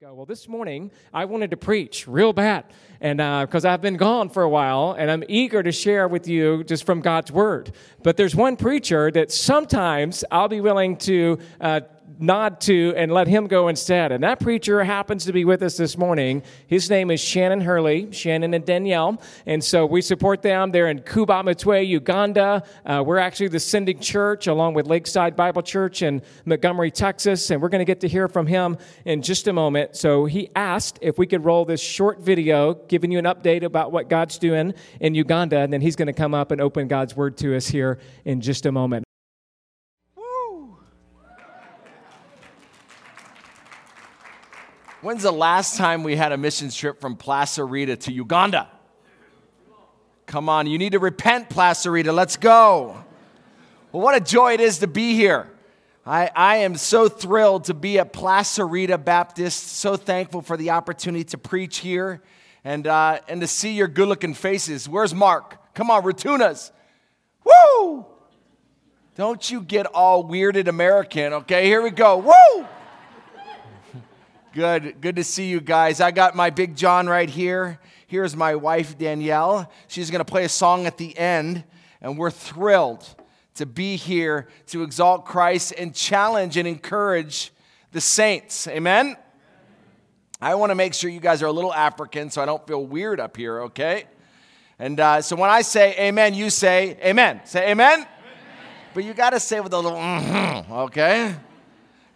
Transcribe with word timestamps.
Go. 0.00 0.14
Well, 0.14 0.26
this 0.26 0.46
morning 0.46 0.92
I 1.12 1.24
wanted 1.24 1.50
to 1.50 1.56
preach 1.56 2.06
real 2.06 2.32
bad, 2.32 2.66
and 3.00 3.16
because 3.18 3.64
uh, 3.64 3.70
I've 3.70 3.80
been 3.80 3.96
gone 3.96 4.28
for 4.28 4.44
a 4.44 4.48
while, 4.48 4.94
and 4.96 5.10
I'm 5.10 5.24
eager 5.26 5.60
to 5.60 5.72
share 5.72 6.06
with 6.06 6.28
you 6.28 6.62
just 6.62 6.86
from 6.86 7.00
God's 7.00 7.32
word. 7.32 7.72
But 8.04 8.16
there's 8.16 8.36
one 8.36 8.56
preacher 8.56 9.10
that 9.10 9.32
sometimes 9.32 10.22
I'll 10.30 10.46
be 10.46 10.60
willing 10.60 10.98
to 10.98 11.40
uh, 11.60 11.80
nod 12.18 12.60
to 12.62 12.94
and 12.96 13.12
let 13.12 13.26
him 13.26 13.46
go 13.46 13.68
instead. 13.68 14.12
And 14.12 14.22
that 14.24 14.40
preacher 14.40 14.82
happens 14.82 15.24
to 15.26 15.32
be 15.32 15.44
with 15.44 15.62
us 15.62 15.76
this 15.76 15.96
morning. 15.96 16.42
His 16.66 16.90
name 16.90 17.10
is 17.10 17.20
Shannon 17.20 17.60
Hurley, 17.60 18.12
Shannon 18.12 18.54
and 18.54 18.64
Danielle. 18.64 19.20
And 19.46 19.62
so 19.62 19.86
we 19.86 20.00
support 20.00 20.42
them. 20.42 20.70
They're 20.70 20.88
in 20.88 21.02
Kuba 21.02 21.34
Mtwe, 21.34 21.86
Uganda. 21.86 22.62
Uh, 22.84 23.02
we're 23.04 23.18
actually 23.18 23.48
the 23.48 23.60
sending 23.60 24.00
church 24.00 24.46
along 24.46 24.74
with 24.74 24.86
Lakeside 24.86 25.36
Bible 25.36 25.62
Church 25.62 26.02
in 26.02 26.22
Montgomery, 26.44 26.90
Texas. 26.90 27.50
And 27.50 27.60
we're 27.60 27.68
going 27.68 27.80
to 27.80 27.84
get 27.84 28.00
to 28.00 28.08
hear 28.08 28.28
from 28.28 28.46
him 28.46 28.78
in 29.04 29.22
just 29.22 29.48
a 29.48 29.52
moment. 29.52 29.96
So 29.96 30.24
he 30.24 30.50
asked 30.54 30.98
if 31.02 31.18
we 31.18 31.26
could 31.26 31.44
roll 31.44 31.64
this 31.64 31.80
short 31.80 32.20
video 32.20 32.74
giving 32.74 33.10
you 33.10 33.18
an 33.18 33.24
update 33.24 33.62
about 33.62 33.92
what 33.92 34.08
God's 34.08 34.38
doing 34.38 34.74
in 35.00 35.14
Uganda. 35.14 35.58
And 35.58 35.72
then 35.72 35.80
he's 35.80 35.96
going 35.96 36.06
to 36.06 36.12
come 36.12 36.34
up 36.34 36.50
and 36.50 36.60
open 36.60 36.88
God's 36.88 37.16
word 37.16 37.36
to 37.38 37.56
us 37.56 37.66
here 37.66 37.98
in 38.24 38.40
just 38.40 38.66
a 38.66 38.72
moment. 38.72 39.07
When's 45.00 45.22
the 45.22 45.32
last 45.32 45.76
time 45.76 46.02
we 46.02 46.16
had 46.16 46.32
a 46.32 46.36
mission 46.36 46.70
trip 46.70 47.00
from 47.00 47.16
Placerita 47.16 48.00
to 48.00 48.12
Uganda? 48.12 48.68
Come 50.26 50.48
on, 50.48 50.66
you 50.66 50.76
need 50.76 50.90
to 50.90 50.98
repent, 50.98 51.48
Placerita. 51.48 52.12
Let's 52.12 52.36
go. 52.36 53.04
Well, 53.92 54.02
what 54.02 54.16
a 54.16 54.20
joy 54.20 54.54
it 54.54 54.60
is 54.60 54.80
to 54.80 54.88
be 54.88 55.14
here. 55.14 55.48
I, 56.04 56.30
I 56.34 56.56
am 56.58 56.76
so 56.76 57.08
thrilled 57.08 57.64
to 57.64 57.74
be 57.74 58.00
at 58.00 58.12
Placerita 58.12 59.02
Baptist, 59.02 59.68
so 59.68 59.94
thankful 59.96 60.42
for 60.42 60.56
the 60.56 60.70
opportunity 60.70 61.24
to 61.24 61.38
preach 61.38 61.78
here 61.78 62.20
and, 62.64 62.88
uh, 62.88 63.20
and 63.28 63.40
to 63.40 63.46
see 63.46 63.74
your 63.74 63.86
good 63.86 64.08
looking 64.08 64.34
faces. 64.34 64.88
Where's 64.88 65.14
Mark? 65.14 65.74
Come 65.74 65.92
on, 65.92 66.02
Ratunas. 66.02 66.72
Woo! 67.44 68.04
Don't 69.14 69.48
you 69.48 69.60
get 69.60 69.86
all 69.86 70.28
weirded 70.28 70.66
American, 70.66 71.34
okay? 71.34 71.66
Here 71.66 71.82
we 71.82 71.90
go. 71.90 72.16
Woo! 72.16 72.66
Good, 74.58 75.00
good 75.00 75.14
to 75.14 75.22
see 75.22 75.46
you 75.46 75.60
guys. 75.60 76.00
I 76.00 76.10
got 76.10 76.34
my 76.34 76.50
big 76.50 76.74
John 76.74 77.08
right 77.08 77.30
here. 77.30 77.78
Here's 78.08 78.34
my 78.34 78.56
wife, 78.56 78.98
Danielle. 78.98 79.70
She's 79.86 80.10
going 80.10 80.18
to 80.18 80.24
play 80.24 80.42
a 80.42 80.48
song 80.48 80.84
at 80.84 80.98
the 80.98 81.16
end, 81.16 81.62
and 82.00 82.18
we're 82.18 82.32
thrilled 82.32 83.06
to 83.54 83.66
be 83.66 83.94
here 83.94 84.48
to 84.66 84.82
exalt 84.82 85.26
Christ 85.26 85.74
and 85.78 85.94
challenge 85.94 86.56
and 86.56 86.66
encourage 86.66 87.52
the 87.92 88.00
saints. 88.00 88.66
Amen? 88.66 89.16
I 90.40 90.56
want 90.56 90.70
to 90.70 90.74
make 90.74 90.92
sure 90.92 91.08
you 91.08 91.20
guys 91.20 91.40
are 91.40 91.46
a 91.46 91.52
little 91.52 91.72
African 91.72 92.28
so 92.28 92.42
I 92.42 92.44
don't 92.44 92.66
feel 92.66 92.84
weird 92.84 93.20
up 93.20 93.36
here, 93.36 93.60
okay? 93.60 94.06
And 94.80 94.98
uh, 94.98 95.22
so 95.22 95.36
when 95.36 95.50
I 95.50 95.62
say 95.62 95.94
amen, 96.00 96.34
you 96.34 96.50
say 96.50 96.98
amen. 97.04 97.42
Say 97.44 97.70
amen. 97.70 98.00
amen. 98.00 98.08
But 98.92 99.04
you 99.04 99.14
got 99.14 99.30
to 99.30 99.38
say 99.38 99.60
with 99.60 99.72
a 99.72 99.78
little, 99.78 99.96
mm-hmm, 99.96 100.72
okay? 100.72 101.36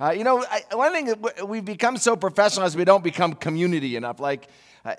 Uh, 0.02 0.10
you 0.10 0.24
know, 0.24 0.44
I, 0.50 0.64
one 0.74 0.92
thing 0.92 1.14
we've 1.46 1.64
become 1.64 1.96
so 1.96 2.16
professional 2.16 2.66
is 2.66 2.76
we 2.76 2.84
don't 2.84 3.04
become 3.04 3.34
community 3.34 3.94
enough. 3.94 4.18
Like, 4.18 4.48
uh, 4.84 4.96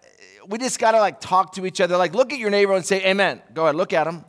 we 0.48 0.58
just 0.58 0.80
gotta 0.80 0.98
like 0.98 1.20
talk 1.20 1.56
to 1.56 1.66
each 1.66 1.82
other. 1.82 1.98
Like, 1.98 2.16
look 2.16 2.32
at 2.32 2.40
your 2.40 2.50
neighbor 2.50 2.74
and 2.74 2.86
say, 2.86 3.06
"Amen." 3.06 3.42
Go 3.54 3.64
ahead, 3.64 3.76
look 3.76 3.92
at 3.92 4.08
him. 4.08 4.24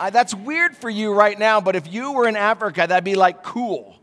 Uh, 0.00 0.10
that's 0.10 0.34
weird 0.34 0.76
for 0.76 0.90
you 0.90 1.14
right 1.14 1.38
now, 1.38 1.60
but 1.60 1.76
if 1.76 1.86
you 1.92 2.10
were 2.10 2.26
in 2.26 2.34
Africa, 2.34 2.84
that'd 2.88 3.04
be 3.04 3.14
like 3.14 3.44
cool. 3.44 3.94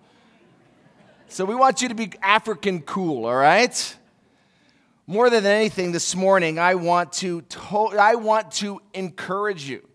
So 1.27 1.43
we 1.43 1.53
want 1.53 1.81
you 1.81 1.89
to 1.89 1.95
be 1.95 2.13
African 2.21 2.81
cool, 2.81 3.25
all 3.25 3.35
right? 3.35 3.97
More 5.05 5.29
than 5.29 5.45
anything, 5.45 5.91
this 5.91 6.15
morning, 6.15 6.59
I 6.59 6.75
want 6.75 7.11
to, 7.13 7.41
to 7.41 7.77
I 7.99 8.15
want 8.15 8.51
to 8.53 8.81
encourage 8.93 9.67
you. 9.67 9.85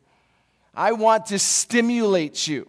I 0.75 0.93
want 0.93 1.27
to 1.27 1.39
stimulate 1.39 2.47
you. 2.47 2.69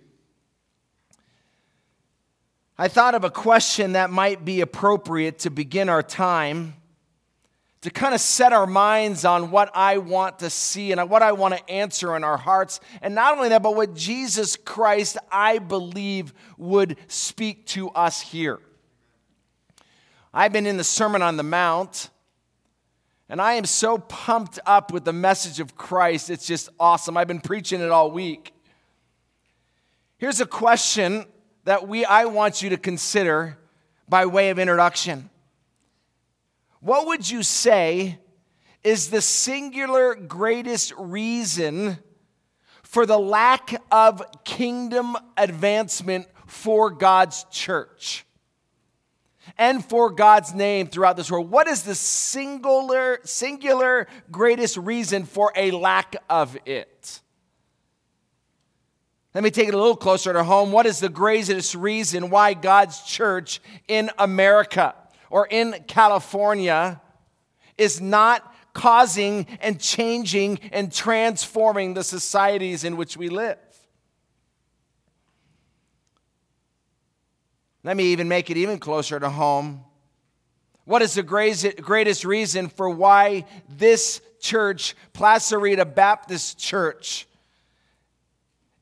I 2.80 2.88
thought 2.88 3.16
of 3.16 3.24
a 3.24 3.32
question 3.32 3.94
that 3.94 4.12
might 4.12 4.46
be 4.46 4.62
appropriate 4.62 5.40
to 5.40 5.50
begin 5.50 5.90
our 5.90 6.04
time, 6.04 6.76
to 7.82 7.90
kind 7.90 8.14
of 8.14 8.22
set 8.22 8.54
our 8.54 8.68
minds 8.68 9.26
on 9.26 9.50
what 9.50 9.72
I 9.74 9.98
want 9.98 10.40
to 10.40 10.52
see 10.52 10.92
and 10.92 11.10
what 11.10 11.24
I 11.24 11.32
want 11.32 11.58
to 11.58 11.70
answer 11.70 12.16
in 12.16 12.24
our 12.24 12.38
hearts. 12.38 12.80
And 13.02 13.16
not 13.16 13.36
only 13.36 13.50
that, 13.50 13.64
but 13.64 13.76
what 13.76 13.96
Jesus 13.96 14.56
Christ, 14.56 15.18
I 15.32 15.58
believe, 15.58 16.34
would 16.60 16.98
speak 17.08 17.66
to 17.68 17.90
us 17.90 18.22
here. 18.22 18.60
I've 20.32 20.54
been 20.54 20.68
in 20.68 20.78
the 20.78 20.84
Sermon 20.84 21.24
on 21.24 21.36
the 21.36 21.44
Mount, 21.44 22.12
and 23.28 23.42
I 23.42 23.54
am 23.54 23.66
so 23.66 23.98
pumped 23.98 24.60
up 24.68 24.94
with 24.94 25.04
the 25.04 25.14
message 25.14 25.60
of 25.60 25.76
Christ. 25.76 26.30
It's 26.30 26.46
just 26.46 26.70
awesome. 26.80 27.18
I've 27.18 27.28
been 27.28 27.42
preaching 27.42 27.82
it 27.82 27.90
all 27.90 28.12
week. 28.12 28.54
Here's 30.20 30.42
a 30.42 30.46
question 30.46 31.26
that 31.68 31.86
we 31.86 32.06
I 32.06 32.24
want 32.24 32.62
you 32.62 32.70
to 32.70 32.78
consider 32.78 33.58
by 34.08 34.26
way 34.26 34.52
of 34.52 34.58
introduction. 34.58 35.30
What 36.80 37.08
would 37.08 37.30
you 37.30 37.44
say 37.44 38.20
is 38.86 39.10
the 39.10 39.20
singular 39.20 40.16
greatest 40.16 40.94
reason 40.98 41.98
for 42.84 43.06
the 43.06 43.20
lack 43.20 43.84
of 43.92 44.24
kingdom 44.46 45.18
advancement 45.36 46.28
for 46.46 46.90
God's 46.90 47.46
church? 47.52 48.24
and 49.58 49.84
for 49.84 50.12
God's 50.12 50.54
name 50.54 50.88
throughout 50.88 51.16
this 51.16 51.32
world. 51.32 51.50
What 51.50 51.68
is 51.68 51.84
the 51.84 51.96
singular, 51.96 53.20
singular 53.24 54.08
greatest 54.30 54.76
reason 54.76 55.24
for 55.24 55.54
a 55.56 55.72
lack 55.72 56.18
of 56.30 56.58
it? 56.66 57.22
Let 59.38 59.44
me 59.44 59.52
take 59.52 59.68
it 59.68 59.76
a 59.76 59.78
little 59.78 59.96
closer 59.96 60.34
to 60.34 60.44
home. 60.44 60.72
What 60.72 60.88
is 60.88 61.00
the 61.00 61.10
greatest 61.10 61.76
reason 61.76 62.32
why 62.32 62.56
God's 62.56 63.04
church 63.04 63.62
in 63.88 64.10
America 64.18 64.96
or 65.30 65.46
in 65.46 65.76
California 65.86 67.00
is 67.78 68.02
not 68.02 68.52
causing 68.74 69.46
and 69.62 69.80
changing 69.80 70.58
and 70.72 70.92
transforming 70.92 71.94
the 71.94 72.04
societies 72.04 72.84
in 72.84 72.98
which 72.98 73.16
we 73.16 73.30
live? 73.30 73.60
Let 77.84 77.96
me 77.96 78.06
even 78.06 78.28
make 78.28 78.50
it 78.50 78.58
even 78.58 78.80
closer 78.80 79.20
to 79.20 79.30
home. 79.30 79.84
What 80.86 81.04
is 81.04 81.14
the 81.14 81.22
greatest 81.22 82.26
reason 82.26 82.70
for 82.70 82.90
why 82.90 83.46
this 83.70 84.20
church, 84.40 84.96
Placerita 85.14 85.86
Baptist 85.94 86.58
Church, 86.58 87.27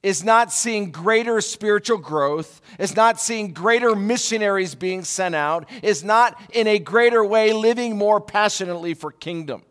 is 0.06 0.24
not 0.24 0.54
seeing 0.54 0.92
greater 0.92 1.42
spiritual 1.42 1.98
growth, 1.98 2.62
is 2.78 2.96
not 2.96 3.20
seeing 3.20 3.54
greater 3.54 3.96
missionaries 3.96 4.76
being 4.76 5.04
sent 5.04 5.34
out, 5.34 5.68
is 5.82 6.04
not 6.04 6.40
in 6.54 6.68
a 6.68 6.78
greater 6.78 7.26
way 7.26 7.54
living 7.54 7.98
more 7.98 8.22
passionately 8.22 8.94
for 8.94 9.12
kingdom. 9.12 9.64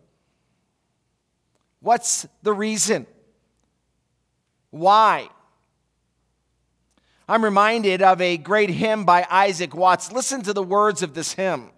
What's 1.79 2.27
the 2.43 2.53
reason? 2.53 3.07
Why? 4.71 5.29
I'm 7.29 7.45
reminded 7.45 8.03
of 8.03 8.21
a 8.21 8.37
great 8.37 8.71
hymn 8.71 9.05
by 9.05 9.25
Isaac 9.31 9.73
Watts. 9.73 10.11
Listen 10.11 10.43
to 10.43 10.53
the 10.53 10.65
words 10.65 11.05
of 11.05 11.15
this 11.15 11.35
hymn 11.35 11.71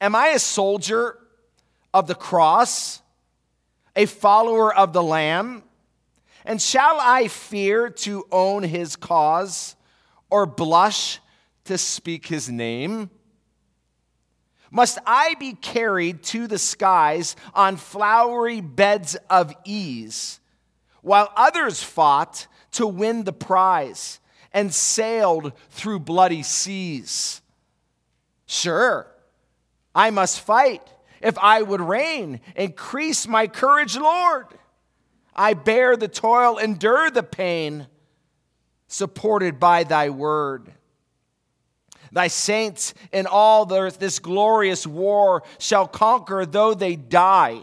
Am 0.00 0.14
I 0.14 0.28
a 0.28 0.38
soldier 0.38 1.18
of 1.92 2.06
the 2.06 2.14
cross, 2.14 3.02
a 3.94 4.06
follower 4.06 4.74
of 4.74 4.94
the 4.94 5.02
Lamb? 5.02 5.64
And 6.50 6.60
shall 6.60 6.98
I 7.00 7.28
fear 7.28 7.90
to 7.90 8.26
own 8.32 8.64
his 8.64 8.96
cause 8.96 9.76
or 10.30 10.46
blush 10.46 11.20
to 11.66 11.78
speak 11.78 12.26
his 12.26 12.48
name? 12.48 13.08
Must 14.68 14.98
I 15.06 15.36
be 15.38 15.52
carried 15.52 16.24
to 16.24 16.48
the 16.48 16.58
skies 16.58 17.36
on 17.54 17.76
flowery 17.76 18.60
beds 18.60 19.14
of 19.30 19.54
ease, 19.64 20.40
while 21.02 21.32
others 21.36 21.84
fought 21.84 22.48
to 22.72 22.84
win 22.84 23.22
the 23.22 23.32
prize 23.32 24.18
and 24.52 24.74
sailed 24.74 25.52
through 25.70 26.00
bloody 26.00 26.42
seas? 26.42 27.42
Sure, 28.46 29.06
I 29.94 30.10
must 30.10 30.40
fight 30.40 30.82
if 31.20 31.38
I 31.38 31.62
would 31.62 31.80
reign. 31.80 32.40
Increase 32.56 33.28
my 33.28 33.46
courage, 33.46 33.96
Lord. 33.96 34.46
I 35.40 35.54
bear 35.54 35.96
the 35.96 36.06
toil, 36.06 36.58
endure 36.58 37.10
the 37.10 37.22
pain, 37.22 37.86
supported 38.88 39.58
by 39.58 39.84
thy 39.84 40.10
word. 40.10 40.70
Thy 42.12 42.28
saints 42.28 42.92
in 43.10 43.26
all 43.26 43.64
this 43.64 44.18
glorious 44.18 44.86
war 44.86 45.42
shall 45.58 45.88
conquer 45.88 46.44
though 46.44 46.74
they 46.74 46.94
die. 46.94 47.62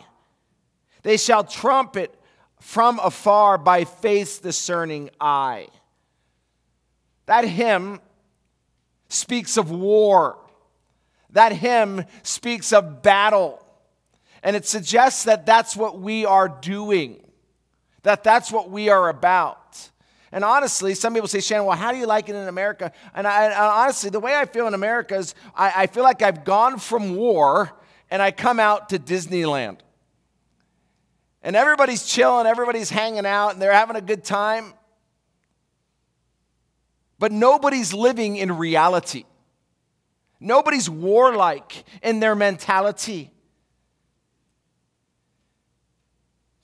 They 1.03 1.18
shall 1.18 1.44
trumpet 1.44 2.12
from 2.59 2.97
afar 2.97 3.59
by 3.59 3.83
faith's 3.83 4.39
discerning 4.39 5.12
eye. 5.21 5.68
That 7.27 7.45
hymn 7.45 8.00
speaks 9.07 9.56
of 9.56 9.69
war. 9.69 10.39
That 11.29 11.51
hymn 11.51 12.06
speaks 12.24 12.74
of 12.74 13.03
battle. 13.03 13.63
And 14.41 14.56
it 14.56 14.65
suggests 14.65 15.25
that 15.25 15.45
that's 15.45 15.75
what 15.75 16.00
we 16.00 16.25
are 16.25 16.50
doing, 16.50 17.21
that 18.07 18.24
that's 18.24 18.51
what 18.51 18.69
we 18.69 18.88
are 18.88 19.09
about. 19.09 19.89
And 20.31 20.44
honestly, 20.44 20.94
some 20.94 21.13
people 21.13 21.27
say, 21.27 21.42
Shannon, 21.42 21.65
well, 21.65 21.77
how 21.77 21.92
do 21.92 21.98
you 21.98 22.06
like 22.06 22.30
it 22.30 22.36
in 22.36 22.48
America? 22.48 22.94
And, 23.13 23.27
I, 23.27 23.45
and 23.45 23.54
honestly, 23.54 24.09
the 24.09 24.19
way 24.19 24.33
I 24.33 24.45
feel 24.45 24.65
in 24.68 24.74
America 24.74 25.15
is 25.15 25.36
I, 25.54 25.74
I 25.75 25.88
feel 25.88 26.04
like 26.04 26.21
I've 26.21 26.45
gone 26.45 26.80
from 26.80 27.15
war 27.15 27.71
and 28.09 28.21
I 28.21 28.31
come 28.31 28.59
out 28.59 28.89
to 28.89 29.00
Disneyland. 29.00 29.80
And 31.42 31.56
everybody's 31.56 32.06
chilling, 32.06 32.45
everybody's 32.48 32.89
hanging 32.89 33.25
out, 33.25 33.54
and 33.54 33.62
they're 33.62 33.74
having 33.74 33.95
a 33.95 34.01
good 34.01 34.24
time. 34.24 34.74
But 37.19 37.31
nobody's 37.31 37.94
living 37.94 38.38
in 38.38 38.57
reality. 38.57 39.25
Nobody's 40.39 40.89
warlike 40.89 41.83
in 42.01 42.19
their 42.21 42.36
mentality. 42.36 43.31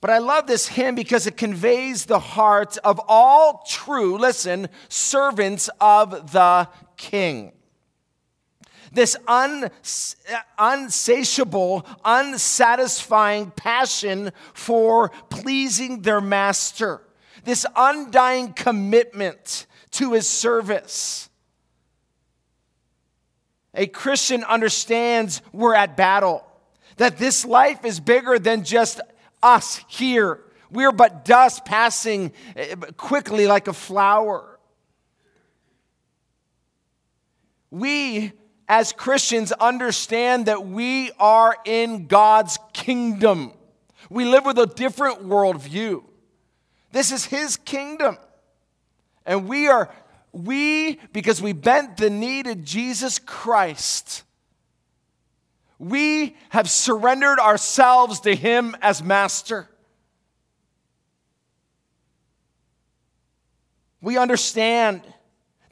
But 0.04 0.10
I 0.10 0.18
love 0.18 0.46
this 0.46 0.68
hymn 0.68 0.94
because 0.96 1.26
it 1.26 1.38
conveys 1.38 2.04
the 2.04 2.18
heart 2.18 2.76
of 2.84 3.00
all 3.08 3.64
true, 3.66 4.18
listen, 4.18 4.68
servants 4.90 5.70
of 5.80 6.30
the 6.30 6.68
King. 6.98 7.54
This 8.92 9.16
unsatiable, 10.58 11.86
unsatisfying 12.04 13.52
passion 13.52 14.32
for 14.52 15.08
pleasing 15.30 16.02
their 16.02 16.20
master. 16.20 17.00
This 17.44 17.64
undying 17.74 18.52
commitment 18.52 19.64
to 19.92 20.12
his 20.12 20.28
service. 20.28 21.30
A 23.72 23.86
Christian 23.86 24.44
understands 24.44 25.40
we're 25.50 25.74
at 25.74 25.96
battle, 25.96 26.46
that 26.98 27.16
this 27.16 27.46
life 27.46 27.86
is 27.86 28.00
bigger 28.00 28.38
than 28.38 28.64
just 28.64 29.00
us 29.44 29.80
here. 29.86 30.40
We're 30.70 30.92
but 30.92 31.24
dust 31.24 31.64
passing 31.64 32.32
eh, 32.56 32.74
quickly 32.96 33.46
like 33.46 33.68
a 33.68 33.72
flower. 33.72 34.58
We, 37.70 38.32
as 38.68 38.92
Christians, 38.92 39.52
understand 39.52 40.46
that 40.46 40.66
we 40.66 41.10
are 41.18 41.56
in 41.64 42.06
God's 42.06 42.58
kingdom. 42.72 43.52
We 44.10 44.24
live 44.24 44.44
with 44.44 44.58
a 44.58 44.66
different 44.66 45.26
worldview. 45.26 46.04
This 46.92 47.12
is 47.12 47.24
His 47.24 47.56
kingdom. 47.56 48.16
And 49.26 49.48
we 49.48 49.68
are, 49.68 49.92
we, 50.32 50.96
because 51.12 51.42
we 51.42 51.52
bent 51.52 51.96
the 51.96 52.10
knee 52.10 52.42
to 52.42 52.54
Jesus 52.54 53.18
Christ, 53.18 54.22
we 55.78 56.36
have 56.50 56.70
surrendered 56.70 57.38
ourselves 57.38 58.20
to 58.20 58.34
Him 58.34 58.76
as 58.80 59.02
Master. 59.02 59.68
We 64.00 64.18
understand 64.18 65.02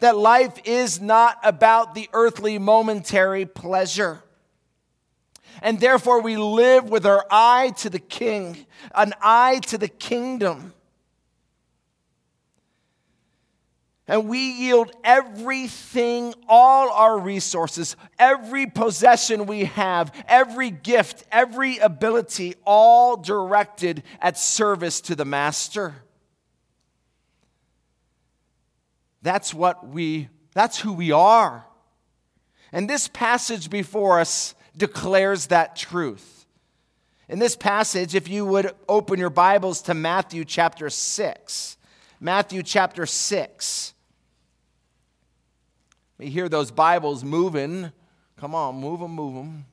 that 0.01 0.17
life 0.17 0.59
is 0.65 1.01
not 1.01 1.39
about 1.45 1.95
the 1.95 2.09
earthly 2.13 2.59
momentary 2.59 3.47
pleasure. 3.47 4.23
And 5.61 5.79
therefore, 5.79 6.23
we 6.23 6.37
live 6.37 6.89
with 6.89 7.07
our 7.07 7.25
eye 7.31 7.73
to 7.79 7.91
the 7.91 7.99
King, 7.99 8.67
an 8.95 9.13
eye 9.21 9.61
to 9.67 9.79
the 9.79 9.89
kingdom. 9.89 10.75
And 14.09 14.29
we 14.29 14.39
yield 14.39 14.91
everything, 15.05 16.35
all 16.49 16.91
our 16.91 17.19
resources, 17.19 17.97
every 18.19 18.67
possession 18.67 19.47
we 19.47 19.65
have, 19.65 20.13
every 20.27 20.71
gift, 20.71 21.25
every 21.31 21.79
ability, 21.79 22.57
all 22.67 23.17
directed 23.17 24.03
at 24.21 24.37
service 24.37 25.01
to 25.03 25.15
the 25.15 25.25
Master. 25.25 25.95
That's 29.23 29.55
what 29.55 29.87
we, 29.87 30.29
that's 30.53 30.81
who 30.81 30.93
we 30.93 31.13
are. 31.13 31.65
And 32.73 32.91
this 32.91 33.07
passage 33.07 33.71
before 33.71 34.19
us 34.19 34.55
declares 34.77 35.47
that 35.47 35.77
truth. 35.77 36.47
In 37.29 37.39
this 37.39 37.55
passage, 37.55 38.17
if 38.17 38.29
you 38.29 38.45
would 38.45 38.73
open 38.89 39.21
your 39.21 39.31
Bibles 39.31 39.83
to 39.83 39.95
Matthew 39.95 40.45
chapter 40.45 40.91
6, 40.91 41.77
Matthew 42.23 42.63
chapter 42.63 43.05
6. 43.05 43.95
We 46.19 46.27
hear 46.29 46.49
those 46.49 46.71
Bibles 46.71 47.25
moving. 47.25 47.91
Come 48.37 48.55
on, 48.55 48.77
move 48.77 49.01
them, 49.01 49.11
move 49.11 49.35
them. 49.35 49.65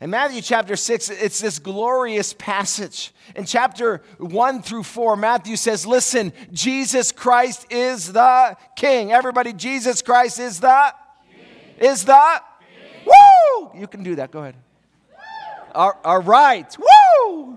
In 0.00 0.10
Matthew 0.10 0.42
chapter 0.42 0.74
6, 0.74 1.08
it's 1.08 1.38
this 1.38 1.60
glorious 1.60 2.32
passage. 2.32 3.12
In 3.36 3.44
chapter 3.44 4.02
1 4.18 4.62
through 4.62 4.82
4, 4.82 5.14
Matthew 5.14 5.54
says, 5.54 5.86
Listen, 5.86 6.32
Jesus 6.50 7.12
Christ 7.12 7.70
is 7.70 8.12
the 8.12 8.56
King. 8.74 9.12
Everybody, 9.12 9.52
Jesus 9.52 10.02
Christ 10.02 10.40
is 10.40 10.58
the? 10.58 10.94
King. 11.78 11.90
Is 11.90 12.04
the? 12.04 12.42
King. 13.04 13.06
Woo! 13.06 13.70
You 13.78 13.86
can 13.86 14.02
do 14.02 14.16
that. 14.16 14.32
Go 14.32 14.40
ahead. 14.40 14.56
All, 15.76 15.92
all 16.02 16.22
right. 16.22 16.76
Woo! 16.76 17.56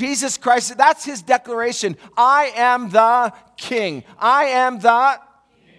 Jesus 0.00 0.38
Christ, 0.38 0.78
that's 0.78 1.04
his 1.04 1.20
declaration. 1.20 1.94
I 2.16 2.52
am 2.56 2.88
the 2.88 3.34
king. 3.58 4.02
I 4.18 4.44
am 4.44 4.78
the. 4.78 5.20
King. 5.62 5.74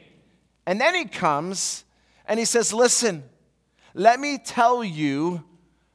And 0.67 0.79
then 0.79 0.93
he 0.93 1.05
comes 1.05 1.85
and 2.27 2.37
he 2.37 2.45
says, 2.45 2.71
Listen, 2.71 3.23
let 3.95 4.19
me 4.19 4.37
tell 4.37 4.83
you 4.83 5.43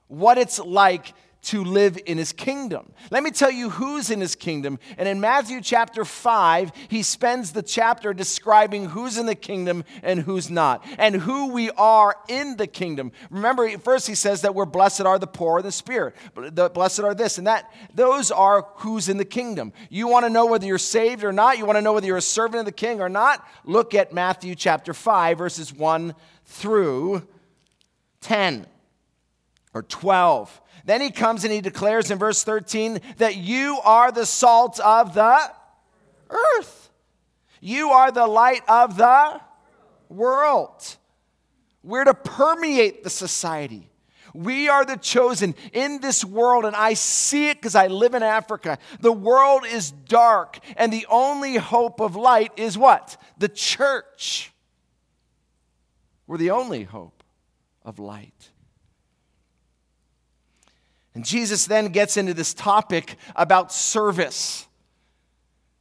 what 0.08 0.38
it's 0.38 0.58
like 0.58 1.14
to 1.46 1.62
live 1.62 1.96
in 2.06 2.18
his 2.18 2.32
kingdom. 2.32 2.92
Let 3.10 3.22
me 3.22 3.30
tell 3.30 3.52
you 3.52 3.70
who's 3.70 4.10
in 4.10 4.20
his 4.20 4.34
kingdom. 4.34 4.80
And 4.98 5.08
in 5.08 5.20
Matthew 5.20 5.60
chapter 5.60 6.04
5, 6.04 6.72
he 6.88 7.04
spends 7.04 7.52
the 7.52 7.62
chapter 7.62 8.12
describing 8.12 8.86
who's 8.86 9.16
in 9.16 9.26
the 9.26 9.36
kingdom 9.36 9.84
and 10.02 10.20
who's 10.20 10.50
not, 10.50 10.84
and 10.98 11.14
who 11.14 11.52
we 11.52 11.70
are 11.70 12.16
in 12.28 12.56
the 12.56 12.66
kingdom. 12.66 13.12
Remember, 13.30 13.78
first 13.78 14.08
he 14.08 14.16
says 14.16 14.42
that 14.42 14.56
we're 14.56 14.66
blessed 14.66 15.02
are 15.02 15.20
the 15.20 15.28
poor 15.28 15.58
in 15.58 15.64
the 15.64 15.70
spirit, 15.70 16.16
the 16.34 16.68
blessed 16.68 17.00
are 17.00 17.14
this 17.14 17.38
and 17.38 17.46
that. 17.46 17.72
Those 17.94 18.32
are 18.32 18.66
who's 18.76 19.08
in 19.08 19.16
the 19.16 19.24
kingdom. 19.24 19.72
You 19.88 20.08
want 20.08 20.26
to 20.26 20.30
know 20.30 20.46
whether 20.46 20.66
you're 20.66 20.78
saved 20.78 21.22
or 21.22 21.32
not, 21.32 21.58
you 21.58 21.64
want 21.64 21.76
to 21.76 21.82
know 21.82 21.92
whether 21.92 22.08
you're 22.08 22.16
a 22.16 22.22
servant 22.22 22.58
of 22.58 22.66
the 22.66 22.72
king 22.72 23.00
or 23.00 23.08
not, 23.08 23.46
look 23.64 23.94
at 23.94 24.12
Matthew 24.12 24.56
chapter 24.56 24.92
5, 24.92 25.38
verses 25.38 25.72
1 25.72 26.12
through 26.44 27.24
10 28.20 28.66
or 29.74 29.82
12. 29.82 30.60
Then 30.86 31.00
he 31.00 31.10
comes 31.10 31.42
and 31.42 31.52
he 31.52 31.60
declares 31.60 32.10
in 32.12 32.18
verse 32.18 32.44
13 32.44 33.00
that 33.18 33.36
you 33.36 33.78
are 33.84 34.12
the 34.12 34.24
salt 34.24 34.78
of 34.78 35.14
the 35.14 35.50
earth. 36.30 36.90
You 37.60 37.90
are 37.90 38.12
the 38.12 38.26
light 38.26 38.62
of 38.68 38.96
the 38.96 39.40
world. 40.08 40.96
We're 41.82 42.04
to 42.04 42.14
permeate 42.14 43.02
the 43.02 43.10
society. 43.10 43.90
We 44.32 44.68
are 44.68 44.84
the 44.84 44.96
chosen 44.96 45.56
in 45.72 46.00
this 46.00 46.24
world, 46.24 46.64
and 46.64 46.76
I 46.76 46.94
see 46.94 47.48
it 47.48 47.56
because 47.56 47.74
I 47.74 47.88
live 47.88 48.14
in 48.14 48.22
Africa. 48.22 48.78
The 49.00 49.12
world 49.12 49.64
is 49.66 49.90
dark, 49.90 50.58
and 50.76 50.92
the 50.92 51.06
only 51.08 51.56
hope 51.56 52.00
of 52.00 52.14
light 52.14 52.52
is 52.56 52.78
what? 52.78 53.16
The 53.38 53.48
church. 53.48 54.52
We're 56.26 56.38
the 56.38 56.50
only 56.50 56.84
hope 56.84 57.24
of 57.82 57.98
light. 57.98 58.50
And 61.16 61.24
Jesus 61.24 61.64
then 61.64 61.88
gets 61.88 62.18
into 62.18 62.34
this 62.34 62.52
topic 62.52 63.16
about 63.34 63.72
service. 63.72 64.66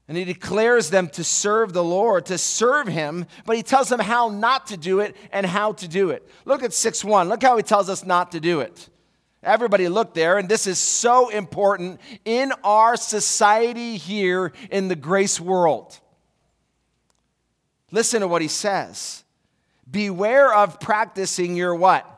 And 0.07 0.15
he 0.15 0.23
declares 0.23 0.89
them 0.89 1.09
to 1.09 1.25
serve 1.25 1.73
the 1.73 1.83
Lord, 1.83 2.27
to 2.27 2.37
serve 2.37 2.87
him, 2.87 3.25
but 3.45 3.57
he 3.57 3.61
tells 3.61 3.89
them 3.89 3.99
how 3.99 4.29
not 4.29 4.67
to 4.67 4.77
do 4.77 5.01
it 5.01 5.13
and 5.33 5.45
how 5.45 5.73
to 5.73 5.89
do 5.89 6.11
it. 6.11 6.25
Look 6.45 6.63
at 6.63 6.71
6 6.71 7.03
1. 7.03 7.27
Look 7.27 7.43
how 7.43 7.57
he 7.57 7.63
tells 7.63 7.89
us 7.89 8.05
not 8.05 8.31
to 8.31 8.39
do 8.39 8.61
it. 8.61 8.87
Everybody 9.43 9.89
look 9.89 10.13
there, 10.13 10.37
and 10.37 10.47
this 10.47 10.67
is 10.67 10.79
so 10.79 11.27
important 11.27 11.99
in 12.23 12.53
our 12.63 12.95
society 12.95 13.97
here 13.97 14.53
in 14.71 14.87
the 14.87 14.95
grace 14.95 15.37
world. 15.37 15.99
Listen 17.91 18.21
to 18.21 18.29
what 18.29 18.41
he 18.41 18.47
says. 18.47 19.25
Beware 19.91 20.55
of 20.55 20.79
practicing 20.79 21.57
your 21.57 21.75
what? 21.75 22.14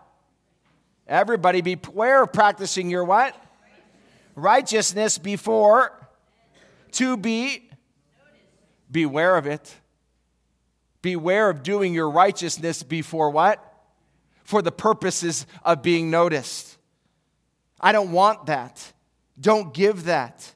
Everybody 1.07 1.61
beware 1.61 2.23
of 2.23 2.33
practicing 2.33 2.89
your 2.89 3.05
what? 3.05 3.35
Righteousness 4.35 5.17
before 5.17 5.91
to 6.93 7.17
be. 7.17 7.69
Beware 8.91 9.37
of 9.37 9.47
it. 9.47 9.75
Beware 11.01 11.49
of 11.49 11.63
doing 11.63 11.93
your 11.93 12.09
righteousness 12.09 12.83
before 12.83 13.29
what? 13.29 13.63
For 14.43 14.61
the 14.61 14.71
purposes 14.71 15.45
of 15.63 15.81
being 15.81 16.09
noticed. 16.09 16.77
I 17.79 17.91
don't 17.91 18.11
want 18.11 18.47
that. 18.47 18.93
Don't 19.39 19.73
give 19.73 20.05
that. 20.05 20.53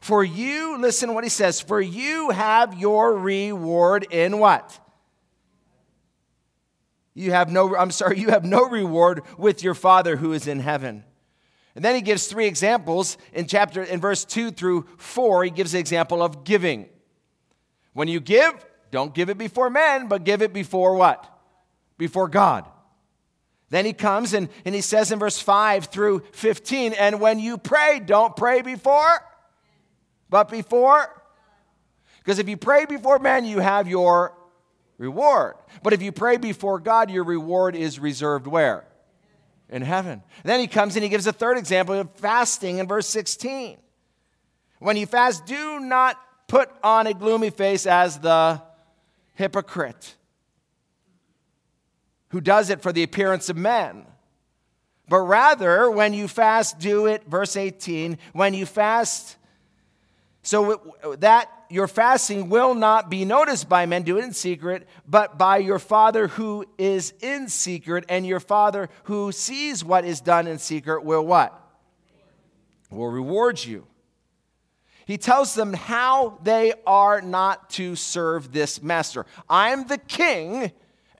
For 0.00 0.24
you, 0.24 0.78
listen 0.78 1.14
what 1.14 1.22
he 1.22 1.30
says, 1.30 1.60
for 1.60 1.80
you 1.80 2.30
have 2.30 2.74
your 2.74 3.16
reward 3.16 4.06
in 4.10 4.38
what? 4.38 4.80
You 7.14 7.32
have 7.32 7.50
no, 7.50 7.76
I'm 7.76 7.90
sorry, 7.90 8.18
you 8.18 8.30
have 8.30 8.44
no 8.44 8.68
reward 8.68 9.22
with 9.36 9.62
your 9.62 9.74
Father 9.74 10.16
who 10.16 10.32
is 10.32 10.46
in 10.46 10.60
heaven. 10.60 11.04
And 11.74 11.84
then 11.84 11.94
he 11.94 12.02
gives 12.02 12.26
three 12.26 12.46
examples 12.46 13.16
in 13.32 13.46
chapter, 13.46 13.82
in 13.82 14.00
verse 14.00 14.24
2 14.24 14.50
through 14.50 14.86
4, 14.98 15.44
he 15.44 15.50
gives 15.50 15.72
the 15.72 15.78
example 15.78 16.22
of 16.22 16.44
giving. 16.44 16.88
When 17.92 18.08
you 18.08 18.20
give, 18.20 18.52
don't 18.90 19.14
give 19.14 19.30
it 19.30 19.38
before 19.38 19.70
men, 19.70 20.08
but 20.08 20.24
give 20.24 20.42
it 20.42 20.52
before 20.52 20.94
what? 20.96 21.26
Before 21.98 22.28
God. 22.28 22.66
Then 23.70 23.86
he 23.86 23.94
comes 23.94 24.34
and, 24.34 24.50
and 24.66 24.74
he 24.74 24.82
says 24.82 25.12
in 25.12 25.18
verse 25.18 25.38
5 25.38 25.86
through 25.86 26.24
15, 26.32 26.92
and 26.92 27.20
when 27.20 27.38
you 27.38 27.56
pray, 27.56 28.00
don't 28.04 28.36
pray 28.36 28.60
before, 28.60 29.24
but 30.28 30.50
before. 30.50 31.22
Because 32.18 32.38
if 32.38 32.50
you 32.50 32.58
pray 32.58 32.84
before 32.84 33.18
men, 33.18 33.46
you 33.46 33.60
have 33.60 33.88
your 33.88 34.34
reward. 35.02 35.56
But 35.82 35.92
if 35.92 36.00
you 36.00 36.12
pray 36.12 36.36
before 36.36 36.78
God, 36.78 37.10
your 37.10 37.24
reward 37.24 37.74
is 37.74 37.98
reserved 37.98 38.46
where? 38.46 38.84
In 39.68 39.82
heaven. 39.82 40.22
then 40.44 40.60
he 40.60 40.66
comes 40.66 40.96
and 40.96 41.02
he 41.02 41.08
gives 41.08 41.26
a 41.26 41.32
third 41.32 41.58
example 41.58 41.94
of 41.94 42.10
fasting 42.16 42.78
in 42.78 42.86
verse 42.86 43.06
16. 43.08 43.78
When 44.78 44.96
you 44.96 45.06
fast, 45.06 45.44
do 45.44 45.80
not 45.80 46.18
put 46.46 46.70
on 46.84 47.06
a 47.06 47.14
gloomy 47.14 47.50
face 47.50 47.86
as 47.86 48.18
the 48.18 48.62
hypocrite 49.34 50.14
who 52.28 52.40
does 52.40 52.70
it 52.70 52.80
for 52.80 52.92
the 52.92 53.02
appearance 53.02 53.48
of 53.48 53.56
men. 53.56 54.06
But 55.08 55.20
rather, 55.20 55.90
when 55.90 56.14
you 56.14 56.28
fast, 56.28 56.78
do 56.78 57.06
it, 57.06 57.24
verse 57.26 57.56
18, 57.56 58.18
when 58.32 58.54
you 58.54 58.66
fast, 58.66 59.36
so 60.42 60.94
that 61.18 61.50
your 61.70 61.88
fasting 61.88 62.48
will 62.48 62.74
not 62.74 63.08
be 63.08 63.24
noticed 63.24 63.68
by 63.68 63.86
men, 63.86 64.02
do 64.02 64.18
it 64.18 64.24
in 64.24 64.32
secret, 64.32 64.86
but 65.06 65.38
by 65.38 65.58
your 65.58 65.78
Father 65.78 66.28
who 66.28 66.66
is 66.76 67.14
in 67.20 67.48
secret, 67.48 68.04
and 68.08 68.26
your 68.26 68.40
Father 68.40 68.88
who 69.04 69.32
sees 69.32 69.84
what 69.84 70.04
is 70.04 70.20
done 70.20 70.46
in 70.46 70.58
secret 70.58 71.04
will 71.04 71.24
what? 71.24 71.58
Will 72.90 73.08
reward 73.08 73.64
you. 73.64 73.86
He 75.06 75.16
tells 75.16 75.54
them 75.54 75.72
how 75.72 76.38
they 76.42 76.74
are 76.86 77.20
not 77.20 77.70
to 77.70 77.96
serve 77.96 78.52
this 78.52 78.82
master. 78.82 79.26
I'm 79.48 79.86
the 79.86 79.98
king 79.98 80.72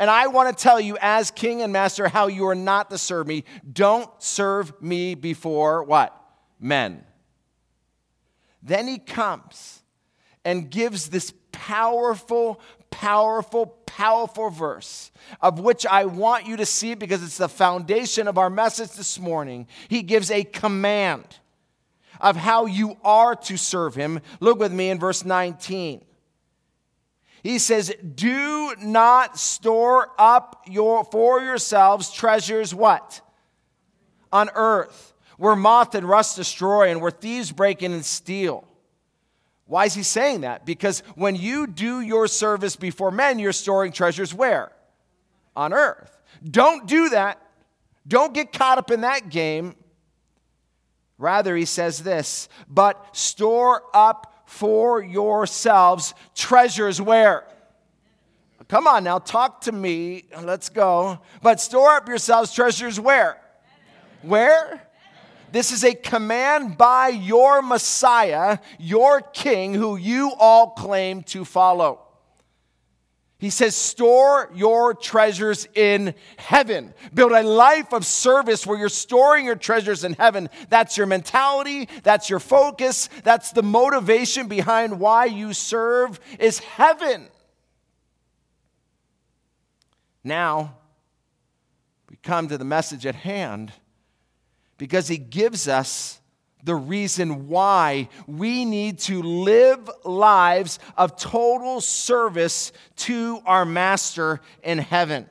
and 0.03 0.11
I 0.11 0.27
want 0.27 0.57
to 0.57 0.61
tell 0.61 0.81
you, 0.81 0.97
as 1.01 1.31
king 1.31 1.63
and 1.63 1.73
master, 1.73 2.09
how 2.09 2.27
you 2.27 2.47
are 2.49 2.57
not 2.57 2.91
to 2.91 2.99
serve 2.99 3.27
me. 3.27 3.45
Don't 3.71 4.11
serve 4.21 4.73
me 4.83 5.15
before 5.15 5.85
what? 5.85 6.19
Men. 6.59 7.05
Then 8.63 8.87
he 8.87 8.99
comes 8.99 9.83
and 10.45 10.71
gives 10.71 11.09
this 11.09 11.33
powerful, 11.51 12.61
powerful, 12.91 13.67
powerful 13.87 14.51
verse 14.51 15.11
of 15.41 15.61
which 15.61 15.87
I 15.87 16.05
want 16.05 16.47
you 16.47 16.57
to 16.57 16.67
see 16.67 16.95
because 16.95 17.23
it's 17.23 17.39
the 17.39 17.49
foundation 17.49 18.29
of 18.29 18.39
our 18.39 18.51
message 18.51 18.93
this 18.93 19.19
morning. 19.19 19.67
He 19.89 20.03
gives 20.03 20.31
a 20.31 20.45
command 20.45 21.39
of 22.21 22.37
how 22.37 22.67
you 22.67 22.97
are 23.05 23.35
to 23.35 23.57
serve 23.57 23.95
him. 23.95 24.21
Look 24.41 24.59
with 24.59 24.73
me 24.73 24.91
in 24.91 24.99
verse 24.99 25.25
19. 25.25 26.05
He 27.43 27.59
says, 27.59 27.93
Do 28.15 28.75
not 28.81 29.39
store 29.39 30.11
up 30.17 30.65
your, 30.69 31.05
for 31.05 31.41
yourselves 31.41 32.11
treasures 32.13 32.73
what? 32.73 33.21
On 34.33 34.49
earth, 34.55 35.12
where 35.43 35.57
moth 35.57 35.97
and 35.97 36.09
rust 36.09 36.37
destroy 36.37 36.89
and 36.89 37.01
where 37.01 37.11
thieves 37.11 37.51
break 37.51 37.83
in 37.83 37.93
and 37.93 38.05
steal. 38.05 38.65
Why 39.67 39.87
is 39.87 39.95
he 39.95 40.05
saying 40.05 40.43
that? 40.43 40.65
Because 40.65 41.01
when 41.17 41.35
you 41.35 41.67
do 41.67 42.01
your 42.01 42.29
service 42.29 42.77
before 42.77 43.11
men, 43.11 43.41
you're 43.41 43.53
storing 43.53 43.91
treasures 43.91 44.33
where? 44.33 44.71
On 45.57 45.73
earth. 45.73 46.17
Don't 46.49 46.87
do 46.87 47.09
that. 47.09 47.43
Don't 48.07 48.33
get 48.33 48.53
caught 48.53 48.79
up 48.79 48.93
in 48.93 49.01
that 49.01 49.31
game. 49.31 49.75
Rather, 51.19 51.57
he 51.57 51.65
says 51.65 52.05
this, 52.05 52.49
but 52.69 53.17
store 53.17 53.83
up 53.93 54.45
for 54.47 55.03
yourselves 55.03 56.15
treasures 56.37 57.01
where? 57.01 57.43
Come 58.69 58.87
on 58.87 59.03
now, 59.03 59.19
talk 59.19 59.63
to 59.63 59.73
me. 59.73 60.23
Let's 60.41 60.69
go. 60.69 61.19
But 61.43 61.61
store 61.61 61.97
up 61.97 62.07
yourselves 62.07 62.55
treasures 62.55 63.01
where? 63.01 63.43
Where? 64.23 64.87
This 65.53 65.71
is 65.71 65.85
a 65.85 65.95
command 65.95 66.79
by 66.79 67.09
your 67.09 67.61
Messiah, 67.61 68.59
your 68.79 69.21
King, 69.21 69.75
who 69.75 69.97
you 69.97 70.33
all 70.39 70.71
claim 70.71 71.23
to 71.25 71.45
follow. 71.45 72.01
He 73.39 73.51
says, 73.51 73.75
store 73.75 74.49
your 74.55 74.95
treasures 74.95 75.67
in 75.75 76.15
heaven. 76.37 76.95
Build 77.13 77.33
a 77.33 77.43
life 77.43 77.93
of 77.93 78.07
service 78.07 78.65
where 78.65 78.79
you're 78.79 78.89
storing 78.89 79.47
your 79.47 79.57
treasures 79.57 80.05
in 80.05 80.13
heaven. 80.13 80.49
That's 80.69 80.97
your 80.97 81.09
mentality. 81.09 81.89
That's 82.05 82.31
your 82.31 82.39
focus. 82.39 83.09
That's 83.25 83.51
the 83.51 83.65
motivation 83.65 84.47
behind 84.47 85.01
why 85.01 85.25
you 85.25 85.55
serve 85.55 86.21
is 86.39 86.61
heaven. 86.61 87.27
Now, 90.23 90.77
we 92.09 92.17
come 92.23 92.47
to 92.47 92.57
the 92.57 92.65
message 92.65 93.07
at 93.07 93.17
hand 93.17 93.73
because 94.83 95.07
he 95.07 95.17
gives 95.17 95.69
us 95.69 96.21
the 96.65 96.75
reason 96.75 97.47
why 97.47 98.09
we 98.27 98.65
need 98.65 98.99
to 98.99 99.23
live 99.23 99.89
lives 100.03 100.81
of 100.97 101.17
total 101.17 101.81
service 101.81 102.73
to 102.97 103.39
our 103.47 103.65
Master 103.65 104.41
in 104.61 104.79
heaven. 104.79 105.29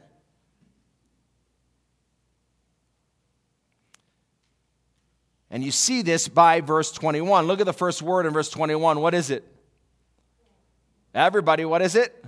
And 5.49 5.65
you 5.65 5.71
see 5.71 6.01
this 6.01 6.29
by 6.29 6.61
verse 6.61 6.93
21. 6.93 7.45
Look 7.45 7.59
at 7.59 7.65
the 7.65 7.73
first 7.73 8.01
word 8.01 8.25
in 8.25 8.31
verse 8.31 8.49
21. 8.49 9.01
What 9.01 9.13
is 9.13 9.29
it? 9.31 9.45
Everybody, 11.13 11.65
what 11.65 11.81
is 11.81 11.97
it? 11.97 12.23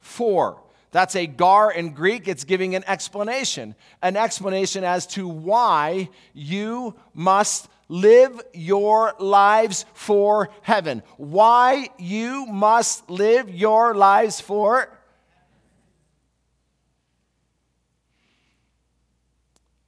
For. 0.00 0.62
That's 0.96 1.14
a 1.14 1.26
gar 1.26 1.70
in 1.70 1.90
Greek. 1.90 2.26
It's 2.26 2.44
giving 2.44 2.74
an 2.74 2.82
explanation, 2.86 3.74
an 4.00 4.16
explanation 4.16 4.82
as 4.82 5.06
to 5.08 5.28
why 5.28 6.08
you 6.32 6.96
must 7.12 7.68
live 7.90 8.40
your 8.54 9.12
lives 9.18 9.84
for 9.92 10.48
heaven. 10.62 11.02
Why 11.18 11.90
you 11.98 12.46
must 12.46 13.10
live 13.10 13.50
your 13.50 13.94
lives 13.94 14.40
for 14.40 14.88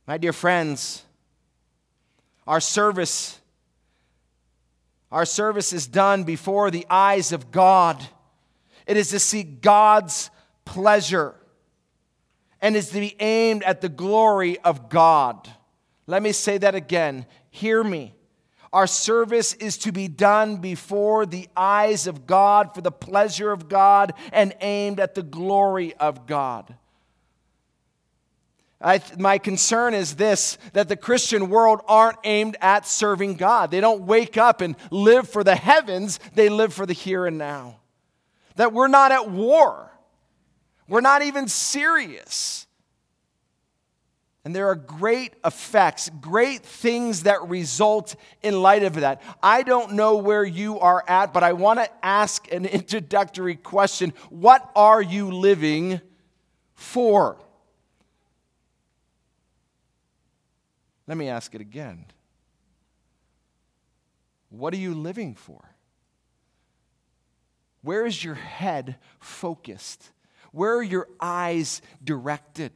My 0.07 0.19
dear 0.19 0.35
friends, 0.35 1.05
our 2.47 2.61
service 2.61 3.41
our 5.11 5.25
service 5.25 5.73
is 5.73 5.87
done 5.87 6.25
before 6.25 6.71
the 6.71 6.85
eyes 6.91 7.33
of 7.33 7.50
God. 7.50 8.07
It 8.87 8.99
is 8.99 9.09
to 9.09 9.19
seek 9.19 9.62
God's 9.62 10.29
pleasure 10.69 11.35
and 12.61 12.77
is 12.77 12.91
to 12.91 13.01
be 13.01 13.17
aimed 13.21 13.63
at 13.63 13.81
the 13.81 13.89
glory 13.89 14.59
of 14.61 14.91
God. 14.91 15.49
Let 16.07 16.23
me 16.23 16.33
say 16.33 16.59
that 16.59 16.75
again. 16.75 17.25
Hear 17.51 17.83
me. 17.83 18.15
Our 18.71 18.87
service 18.87 19.55
is 19.55 19.79
to 19.79 19.93
be 19.93 20.09
done 20.09 20.59
before 20.59 21.25
the 21.25 21.49
eyes 21.57 22.07
of 22.07 22.27
God 22.27 22.75
for 22.75 22.83
the 22.83 22.93
pleasure 22.93 23.51
of 23.51 23.71
God 23.71 24.13
and 24.31 24.55
aimed 24.61 25.01
at 25.01 25.15
the 25.15 25.23
glory 25.23 25.95
of 25.95 26.27
God. 26.27 26.75
I, 28.81 29.01
my 29.19 29.39
concern 29.39 29.95
is 29.95 30.17
this 30.17 30.59
that 30.75 30.89
the 30.89 30.97
Christian 30.97 31.49
world 31.49 31.81
aren't 31.89 32.19
aimed 32.25 32.59
at 32.61 32.87
serving 32.87 33.37
God. 33.37 33.71
They 33.71 33.81
don't 33.81 34.03
wake 34.03 34.37
up 34.37 34.61
and 34.61 34.77
live 34.91 35.29
for 35.29 35.43
the 35.43 35.57
heavens, 35.57 36.21
they 36.35 36.51
live 36.51 36.75
for 36.75 36.85
the 36.85 36.93
here 36.93 37.25
and 37.25 37.39
now. 37.39 37.81
That 38.57 38.75
we're 38.75 38.89
not 38.89 39.13
at 39.13 39.31
war, 39.31 39.88
we're 40.88 41.02
not 41.02 41.23
even 41.23 41.49
serious. 41.49 42.66
And 44.45 44.57
there 44.57 44.68
are 44.68 44.75
great 44.75 45.35
effects, 45.45 46.11
great 46.21 46.62
things 46.62 47.25
that 47.25 47.47
result 47.50 48.16
in 48.42 48.62
light 48.62 48.83
of 48.83 48.95
that. 48.95 49.21
I 49.42 49.62
don't 49.62 49.92
know 49.92 50.16
where 50.16 50.45
you 50.45 50.80
are 50.80 51.04
at, 51.07 51.35
but 51.35 51.42
I 51.42 51.52
want 51.52 51.80
to 51.80 51.90
ask 52.02 52.50
an 52.50 52.64
introductory 52.66 53.57
question 53.57 54.14
What 54.30 54.71
are 54.75 55.02
you 55.02 55.30
living 55.30 56.00
for? 56.75 57.37
Let 61.07 61.18
me 61.18 61.28
ask 61.28 61.54
it 61.54 61.61
again. 61.61 62.07
What 64.50 64.73
are 64.73 64.78
you 64.78 64.95
living 64.95 65.35
for? 65.35 65.61
Where 67.83 68.07
is 68.07 68.23
your 68.23 68.35
head 68.35 68.97
focused? 69.21 70.11
Where 70.52 70.76
are 70.76 70.83
your 70.83 71.09
eyes 71.21 71.83
directed? 72.02 72.73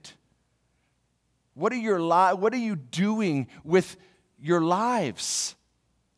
What 1.55 1.73
are, 1.73 1.76
your 1.76 2.00
li- 2.00 2.35
what 2.35 2.52
are 2.52 2.59
you 2.59 2.76
doing 2.76 3.49
with 3.64 3.97
your 4.41 4.61
lives? 4.61 5.55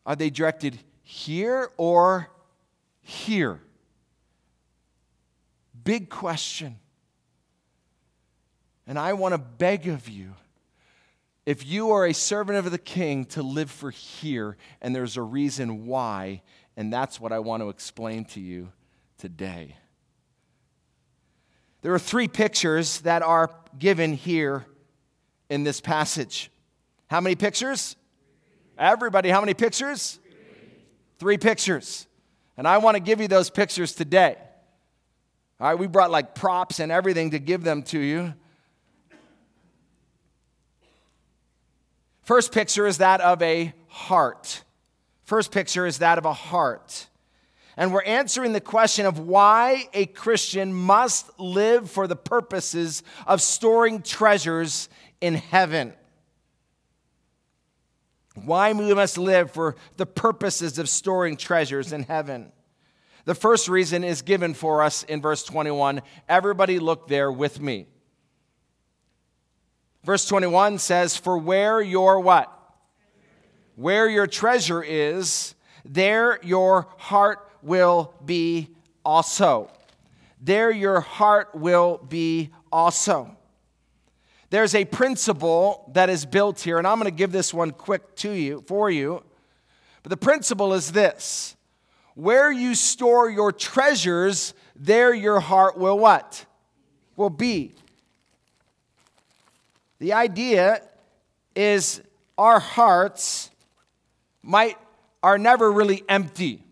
Are 0.06 0.16
they 0.16 0.30
directed 0.30 0.78
here 1.02 1.70
or 1.76 2.30
here? 3.00 3.60
Big 5.82 6.08
question. 6.08 6.78
And 8.86 8.98
I 8.98 9.14
want 9.14 9.32
to 9.32 9.38
beg 9.38 9.88
of 9.88 10.08
you 10.08 10.34
if 11.46 11.66
you 11.66 11.90
are 11.90 12.06
a 12.06 12.14
servant 12.14 12.58
of 12.58 12.70
the 12.70 12.78
king 12.78 13.26
to 13.26 13.42
live 13.42 13.70
for 13.70 13.90
here, 13.90 14.56
and 14.80 14.94
there's 14.94 15.16
a 15.16 15.22
reason 15.22 15.86
why, 15.86 16.42
and 16.76 16.92
that's 16.92 17.20
what 17.20 17.32
I 17.32 17.38
want 17.38 17.62
to 17.62 17.68
explain 17.68 18.24
to 18.26 18.40
you 18.40 18.72
today. 19.18 19.76
There 21.84 21.92
are 21.92 21.98
three 21.98 22.28
pictures 22.28 23.02
that 23.02 23.20
are 23.20 23.50
given 23.78 24.14
here 24.14 24.64
in 25.50 25.64
this 25.64 25.82
passage. 25.82 26.50
How 27.08 27.20
many 27.20 27.34
pictures? 27.34 27.96
Everybody, 28.78 29.28
how 29.28 29.40
many 29.40 29.52
pictures? 29.52 30.18
Three 31.18 31.36
pictures. 31.36 32.06
And 32.56 32.66
I 32.66 32.78
want 32.78 32.94
to 32.94 33.02
give 33.02 33.20
you 33.20 33.28
those 33.28 33.50
pictures 33.50 33.92
today. 33.92 34.36
All 35.60 35.68
right, 35.68 35.78
we 35.78 35.86
brought 35.86 36.10
like 36.10 36.34
props 36.34 36.80
and 36.80 36.90
everything 36.90 37.32
to 37.32 37.38
give 37.38 37.62
them 37.64 37.82
to 37.82 37.98
you. 37.98 38.32
First 42.22 42.50
picture 42.50 42.86
is 42.86 42.96
that 42.96 43.20
of 43.20 43.42
a 43.42 43.74
heart. 43.88 44.64
First 45.24 45.52
picture 45.52 45.84
is 45.84 45.98
that 45.98 46.16
of 46.16 46.24
a 46.24 46.32
heart. 46.32 47.08
And 47.76 47.92
we're 47.92 48.02
answering 48.02 48.52
the 48.52 48.60
question 48.60 49.04
of 49.04 49.18
why 49.18 49.88
a 49.92 50.06
Christian 50.06 50.72
must 50.72 51.38
live 51.40 51.90
for 51.90 52.06
the 52.06 52.16
purposes 52.16 53.02
of 53.26 53.42
storing 53.42 54.02
treasures 54.02 54.88
in 55.20 55.34
heaven. 55.34 55.92
Why 58.34 58.72
we 58.72 58.92
must 58.94 59.18
live 59.18 59.50
for 59.50 59.76
the 59.96 60.06
purposes 60.06 60.78
of 60.78 60.88
storing 60.88 61.36
treasures 61.36 61.92
in 61.92 62.04
heaven. 62.04 62.52
The 63.24 63.34
first 63.34 63.68
reason 63.68 64.04
is 64.04 64.22
given 64.22 64.54
for 64.54 64.82
us 64.82 65.02
in 65.04 65.22
verse 65.22 65.44
21. 65.44 66.02
Everybody 66.28 66.78
look 66.78 67.08
there 67.08 67.32
with 67.32 67.60
me. 67.60 67.86
Verse 70.04 70.26
21 70.26 70.78
says, 70.78 71.16
For 71.16 71.38
where 71.38 71.80
your 71.80 72.20
what? 72.20 72.50
Where 73.76 74.08
your 74.08 74.26
treasure 74.26 74.82
is, 74.82 75.54
there 75.84 76.38
your 76.42 76.88
heart 76.98 77.48
will 77.64 78.14
be 78.24 78.68
also. 79.04 79.70
There 80.40 80.70
your 80.70 81.00
heart 81.00 81.54
will 81.54 81.98
be 82.08 82.50
also. 82.70 83.36
There's 84.50 84.74
a 84.74 84.84
principle 84.84 85.90
that 85.94 86.10
is 86.10 86.26
built 86.26 86.60
here, 86.60 86.78
and 86.78 86.86
I'm 86.86 86.98
going 86.98 87.10
to 87.10 87.16
give 87.16 87.32
this 87.32 87.52
one 87.52 87.70
quick 87.70 88.14
to 88.16 88.30
you 88.30 88.62
for 88.66 88.90
you. 88.90 89.22
But 90.02 90.10
the 90.10 90.16
principle 90.16 90.74
is 90.74 90.92
this 90.92 91.56
where 92.14 92.52
you 92.52 92.74
store 92.74 93.28
your 93.28 93.50
treasures, 93.50 94.54
there 94.76 95.12
your 95.12 95.40
heart 95.40 95.76
will 95.76 95.98
what? 95.98 96.46
Will 97.16 97.30
be. 97.30 97.74
The 99.98 100.12
idea 100.12 100.82
is 101.56 102.00
our 102.36 102.60
hearts 102.60 103.50
might 104.42 104.76
are 105.22 105.38
never 105.38 105.72
really 105.72 106.04
empty. 106.08 106.63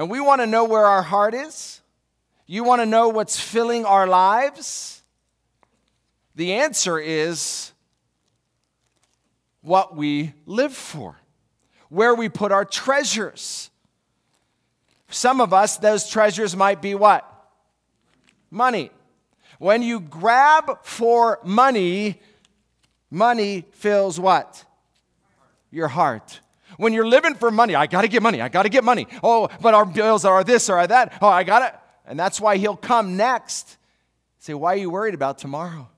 And 0.00 0.08
we 0.08 0.18
want 0.18 0.40
to 0.40 0.46
know 0.46 0.64
where 0.64 0.86
our 0.86 1.02
heart 1.02 1.34
is? 1.34 1.82
You 2.46 2.64
want 2.64 2.80
to 2.80 2.86
know 2.86 3.10
what's 3.10 3.38
filling 3.38 3.84
our 3.84 4.06
lives? 4.06 5.02
The 6.36 6.54
answer 6.54 6.98
is 6.98 7.72
what 9.60 9.94
we 9.94 10.32
live 10.46 10.72
for, 10.72 11.16
where 11.90 12.14
we 12.14 12.30
put 12.30 12.50
our 12.50 12.64
treasures. 12.64 13.70
Some 15.10 15.38
of 15.38 15.52
us, 15.52 15.76
those 15.76 16.08
treasures 16.08 16.56
might 16.56 16.80
be 16.80 16.94
what? 16.94 17.30
Money. 18.50 18.90
When 19.58 19.82
you 19.82 20.00
grab 20.00 20.78
for 20.82 21.40
money, 21.44 22.22
money 23.10 23.66
fills 23.72 24.18
what? 24.18 24.64
Your 25.70 25.88
heart. 25.88 26.40
When 26.80 26.94
you're 26.94 27.06
living 27.06 27.34
for 27.34 27.50
money, 27.50 27.74
I 27.74 27.86
got 27.86 28.02
to 28.02 28.08
get 28.08 28.22
money. 28.22 28.40
I 28.40 28.48
got 28.48 28.62
to 28.62 28.70
get 28.70 28.84
money. 28.84 29.06
Oh, 29.22 29.50
but 29.60 29.74
our 29.74 29.84
bills 29.84 30.24
are 30.24 30.42
this 30.42 30.70
or 30.70 30.86
that. 30.86 31.18
Oh, 31.20 31.28
I 31.28 31.44
got 31.44 31.62
it. 31.62 31.78
And 32.06 32.18
that's 32.18 32.40
why 32.40 32.56
he'll 32.56 32.74
come 32.74 33.18
next. 33.18 33.76
Say, 34.38 34.54
why 34.54 34.72
are 34.72 34.78
you 34.78 34.88
worried 34.88 35.12
about 35.12 35.36
tomorrow? 35.36 35.90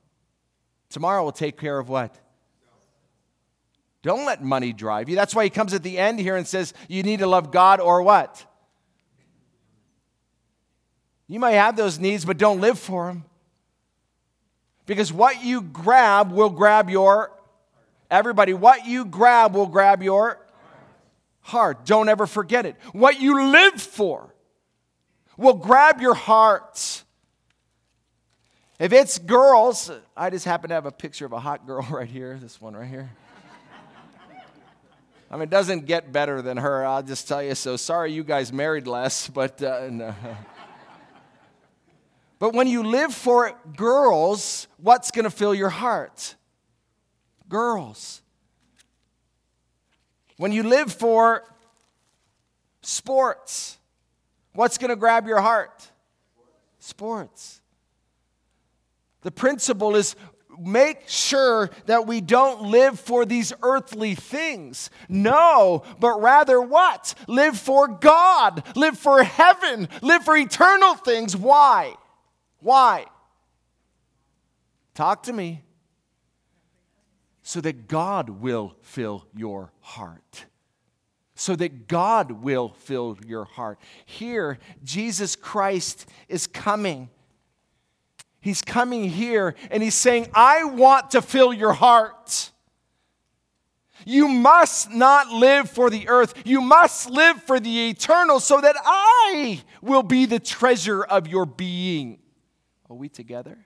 Tomorrow 0.89 1.23
will 1.23 1.31
take 1.31 1.57
care 1.57 1.79
of 1.79 1.87
what? 1.87 2.13
Don't 4.01 4.25
let 4.25 4.43
money 4.43 4.73
drive 4.73 5.07
you. 5.07 5.15
That's 5.15 5.33
why 5.33 5.45
he 5.45 5.49
comes 5.49 5.73
at 5.73 5.83
the 5.83 5.97
end 5.97 6.19
here 6.19 6.35
and 6.35 6.45
says, 6.45 6.73
you 6.89 7.01
need 7.01 7.19
to 7.19 7.27
love 7.27 7.49
God 7.49 7.79
or 7.79 8.01
what? 8.01 8.45
You 11.29 11.39
might 11.39 11.51
have 11.51 11.77
those 11.77 11.97
needs, 11.97 12.25
but 12.25 12.37
don't 12.37 12.59
live 12.59 12.77
for 12.77 13.07
them. 13.07 13.23
Because 14.85 15.13
what 15.13 15.45
you 15.45 15.61
grab 15.61 16.33
will 16.33 16.49
grab 16.49 16.89
your, 16.89 17.31
everybody, 18.11 18.53
what 18.53 18.85
you 18.85 19.05
grab 19.05 19.55
will 19.55 19.67
grab 19.67 20.03
your 20.03 20.42
heart. 21.43 21.85
Don't 21.85 22.09
ever 22.09 22.25
forget 22.25 22.65
it. 22.65 22.75
What 22.91 23.21
you 23.21 23.45
live 23.45 23.81
for 23.81 24.33
will 25.37 25.53
grab 25.53 26.01
your 26.01 26.15
heart. 26.15 27.03
If 28.79 28.91
it's 28.91 29.19
girls, 29.19 29.91
I 30.17 30.29
just 30.29 30.45
happen 30.45 30.69
to 30.69 30.75
have 30.75 30.85
a 30.85 30.91
picture 30.91 31.25
of 31.25 31.33
a 31.33 31.39
hot 31.39 31.67
girl 31.67 31.87
right 31.91 32.09
here, 32.09 32.37
this 32.41 32.59
one 32.59 32.75
right 32.75 32.87
here. 32.87 33.11
I 35.29 35.35
mean, 35.35 35.43
it 35.43 35.49
doesn't 35.49 35.85
get 35.85 36.11
better 36.11 36.41
than 36.41 36.57
her, 36.57 36.85
I'll 36.85 37.01
just 37.01 37.27
tell 37.27 37.41
you 37.41 37.55
so. 37.55 37.75
Sorry 37.75 38.11
you 38.11 38.23
guys 38.23 38.53
married 38.53 38.85
less, 38.87 39.27
but 39.33 39.61
uh, 39.61 39.89
no. 39.91 40.15
But 42.39 42.53
when 42.53 42.67
you 42.67 42.83
live 42.83 43.13
for 43.13 43.57
girls, 43.75 44.67
what's 44.77 45.11
going 45.11 45.23
to 45.23 45.29
fill 45.29 45.55
your 45.55 45.69
heart? 45.69 46.35
Girls. 47.47 48.22
When 50.43 50.51
you 50.51 50.63
live 50.63 50.91
for 50.91 51.41
sports, 52.81 53.77
what's 54.51 54.77
going 54.77 54.89
to 54.89 54.97
grab 54.97 55.25
your 55.25 55.39
heart? 55.39 55.89
Sports. 56.79 57.61
The 59.21 59.31
principle 59.31 59.95
is 59.95 60.17
make 60.59 61.07
sure 61.07 61.69
that 61.85 62.07
we 62.07 62.19
don't 62.19 62.63
live 62.63 62.99
for 62.99 63.23
these 63.23 63.53
earthly 63.61 64.15
things. 64.15 64.89
No, 65.07 65.83
but 66.01 66.21
rather 66.21 66.59
what? 66.59 67.15
Live 67.29 67.57
for 67.57 67.87
God, 67.87 68.63
live 68.75 68.99
for 68.99 69.23
heaven, 69.23 69.87
live 70.01 70.25
for 70.25 70.35
eternal 70.35 70.95
things. 70.95 71.37
Why? 71.37 71.93
Why? 72.59 73.05
Talk 74.93 75.23
to 75.23 75.31
me. 75.31 75.63
So 77.43 77.61
that 77.61 77.87
God 77.87 78.29
will 78.29 78.75
fill 78.81 79.27
your 79.35 79.71
heart. 79.81 80.45
So 81.35 81.55
that 81.57 81.87
God 81.87 82.31
will 82.31 82.69
fill 82.69 83.17
your 83.25 83.43
heart. 83.43 83.79
Here, 84.05 84.59
Jesus 84.83 85.35
Christ 85.35 86.09
is 86.29 86.47
coming. 86.47 87.09
He's 88.39 88.61
coming 88.61 89.09
here 89.09 89.55
and 89.71 89.83
he's 89.83 89.95
saying, 89.95 90.27
I 90.33 90.63
want 90.63 91.11
to 91.11 91.21
fill 91.21 91.53
your 91.53 91.73
heart. 91.73 92.51
You 94.05 94.27
must 94.27 94.91
not 94.91 95.29
live 95.29 95.69
for 95.69 95.89
the 95.89 96.09
earth. 96.09 96.33
You 96.45 96.61
must 96.61 97.09
live 97.09 97.41
for 97.43 97.59
the 97.59 97.89
eternal 97.89 98.39
so 98.39 98.59
that 98.59 98.75
I 98.83 99.61
will 99.81 100.03
be 100.03 100.25
the 100.25 100.39
treasure 100.39 101.03
of 101.03 101.27
your 101.27 101.45
being. 101.45 102.19
Are 102.89 102.95
we 102.95 103.09
together? 103.09 103.65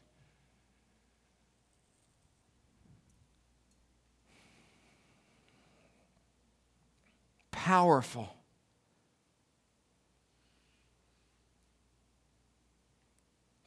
Powerful. 7.58 8.30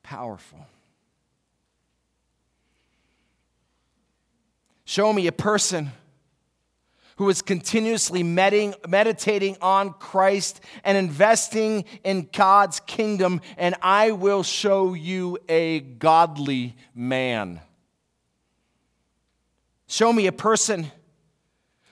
Powerful. 0.05 0.64
Show 4.85 5.12
me 5.12 5.26
a 5.26 5.33
person 5.33 5.90
who 7.16 7.29
is 7.29 7.42
continuously 7.42 8.22
meditating 8.22 9.57
on 9.61 9.92
Christ 9.94 10.61
and 10.85 10.96
investing 10.96 11.85
in 12.05 12.29
God's 12.33 12.79
kingdom, 12.81 13.40
and 13.59 13.74
I 13.83 14.12
will 14.12 14.44
show 14.44 14.94
you 14.94 15.37
a 15.48 15.81
godly 15.81 16.76
man. 16.94 17.61
Show 19.88 20.12
me 20.12 20.29
a 20.29 20.33
person 20.33 20.92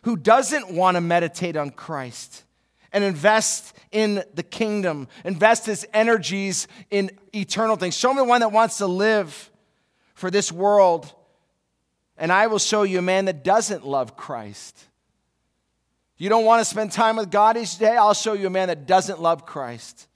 who 0.08 0.16
doesn't 0.16 0.70
want 0.70 0.96
to 0.96 1.00
meditate 1.00 1.56
on 1.56 1.70
Christ 1.70 2.44
and 2.92 3.04
invest 3.04 3.76
in 3.92 4.22
the 4.34 4.42
kingdom, 4.42 5.08
invest 5.24 5.66
his 5.66 5.86
energies 5.92 6.66
in 6.90 7.10
eternal 7.34 7.76
things. 7.76 7.96
Show 7.96 8.14
me 8.14 8.22
one 8.22 8.40
that 8.40 8.52
wants 8.52 8.78
to 8.78 8.86
live 8.86 9.50
for 10.14 10.30
this 10.30 10.50
world, 10.50 11.12
and 12.16 12.32
I 12.32 12.46
will 12.46 12.58
show 12.58 12.82
you 12.82 12.98
a 12.98 13.02
man 13.02 13.26
that 13.26 13.44
doesn't 13.44 13.86
love 13.86 14.16
Christ 14.16 14.88
you 16.18 16.28
don't 16.28 16.44
want 16.44 16.60
to 16.60 16.64
spend 16.64 16.90
time 16.90 17.16
with 17.16 17.30
God 17.30 17.56
each 17.56 17.78
day? 17.78 17.96
I'll 17.96 18.12
show 18.12 18.32
you 18.32 18.48
a 18.48 18.50
man 18.50 18.68
that 18.68 18.86
doesn't 18.86 19.22
love 19.22 19.46
Christ. 19.46 20.08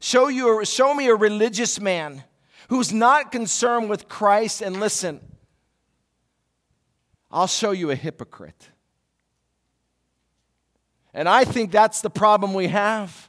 Show, 0.00 0.28
you, 0.28 0.64
show 0.64 0.94
me 0.94 1.06
a 1.08 1.14
religious 1.14 1.78
man 1.78 2.24
who's 2.68 2.92
not 2.94 3.30
concerned 3.30 3.90
with 3.90 4.08
Christ, 4.08 4.62
and 4.62 4.80
listen, 4.80 5.20
I'll 7.30 7.46
show 7.46 7.72
you 7.72 7.90
a 7.90 7.94
hypocrite. 7.94 8.70
And 11.14 11.28
I 11.28 11.44
think 11.44 11.70
that's 11.70 12.00
the 12.00 12.10
problem 12.10 12.54
we 12.54 12.68
have. 12.68 13.28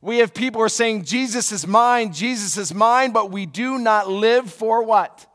We 0.00 0.18
have 0.18 0.32
people 0.32 0.60
who 0.60 0.64
are 0.64 0.70
saying, 0.70 1.04
Jesus 1.04 1.52
is 1.52 1.66
mine, 1.66 2.12
Jesus 2.12 2.56
is 2.56 2.72
mine, 2.72 3.12
but 3.12 3.30
we 3.30 3.44
do 3.44 3.78
not 3.78 4.08
live 4.08 4.50
for 4.50 4.82
what? 4.82 5.26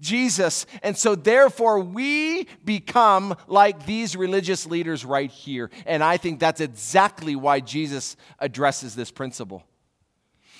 Jesus. 0.00 0.66
And 0.82 0.96
so, 0.96 1.14
therefore, 1.14 1.78
we 1.78 2.48
become 2.64 3.36
like 3.46 3.86
these 3.86 4.16
religious 4.16 4.66
leaders 4.66 5.04
right 5.04 5.30
here. 5.30 5.70
And 5.86 6.02
I 6.02 6.16
think 6.16 6.40
that's 6.40 6.60
exactly 6.60 7.36
why 7.36 7.60
Jesus 7.60 8.16
addresses 8.38 8.96
this 8.96 9.10
principle. 9.10 9.62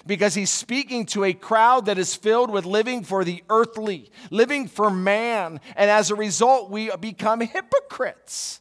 Because 0.07 0.35
he's 0.35 0.51
speaking 0.51 1.05
to 1.07 1.25
a 1.25 1.33
crowd 1.33 1.87
that 1.87 1.99
is 1.99 2.15
filled 2.15 2.51
with 2.51 2.65
living 2.65 3.03
for 3.03 3.25
the 3.25 3.43
earthly, 3.51 4.11
living 4.31 4.69
for 4.69 4.91
man. 4.91 5.61
And 5.75 5.91
as 5.91 6.11
a 6.11 6.15
result, 6.15 6.71
we 6.71 6.95
become 6.97 7.41
hypocrites. 7.41 8.60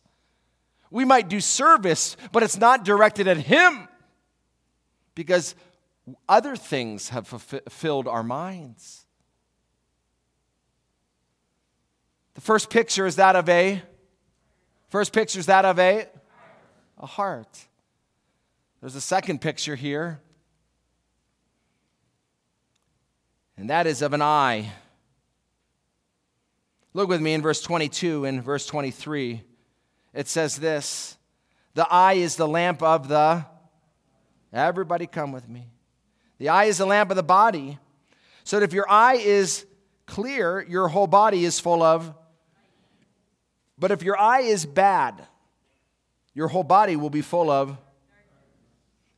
We 0.91 1.05
might 1.05 1.29
do 1.29 1.39
service, 1.39 2.17
but 2.31 2.43
it's 2.43 2.57
not 2.57 2.83
directed 2.83 3.27
at 3.27 3.37
him 3.37 3.87
because 5.15 5.55
other 6.27 6.55
things 6.55 7.09
have 7.09 7.27
fulfilled 7.27 8.07
our 8.07 8.23
minds. 8.23 9.05
The 12.33 12.41
first 12.41 12.69
picture 12.69 13.05
is 13.05 13.17
that 13.17 13.35
of 13.35 13.49
a 13.49 13.81
first 14.89 15.13
picture 15.13 15.39
is 15.39 15.47
that 15.47 15.65
of 15.65 15.77
a 15.77 16.07
a 16.97 17.05
heart. 17.05 17.67
There's 18.81 18.95
a 18.95 19.01
second 19.01 19.41
picture 19.41 19.75
here. 19.75 20.21
And 23.57 23.69
that 23.69 23.87
is 23.87 24.01
of 24.01 24.13
an 24.13 24.21
eye. 24.21 24.71
Look 26.93 27.09
with 27.09 27.21
me 27.21 27.33
in 27.33 27.41
verse 27.41 27.61
22 27.61 28.25
and 28.25 28.43
verse 28.43 28.65
23. 28.65 29.43
It 30.13 30.27
says 30.27 30.57
this 30.57 31.17
The 31.73 31.87
eye 31.89 32.13
is 32.13 32.35
the 32.35 32.47
lamp 32.47 32.81
of 32.83 33.07
the. 33.07 33.45
Everybody 34.51 35.05
come 35.05 35.31
with 35.31 35.47
me. 35.47 35.67
The 36.39 36.49
eye 36.49 36.65
is 36.65 36.79
the 36.79 36.85
lamp 36.85 37.11
of 37.11 37.15
the 37.15 37.23
body. 37.23 37.77
So 38.43 38.59
that 38.59 38.65
if 38.65 38.73
your 38.73 38.89
eye 38.89 39.15
is 39.15 39.65
clear, 40.07 40.65
your 40.67 40.87
whole 40.87 41.05
body 41.05 41.45
is 41.45 41.59
full 41.59 41.83
of 41.83 42.15
but 43.79 43.91
if 43.91 44.03
your 44.03 44.19
eye 44.19 44.41
is 44.41 44.65
bad, 44.65 45.25
your 46.33 46.49
whole 46.49 46.63
body 46.63 46.97
will 46.97 47.09
be 47.09 47.21
full 47.21 47.49
of. 47.49 47.77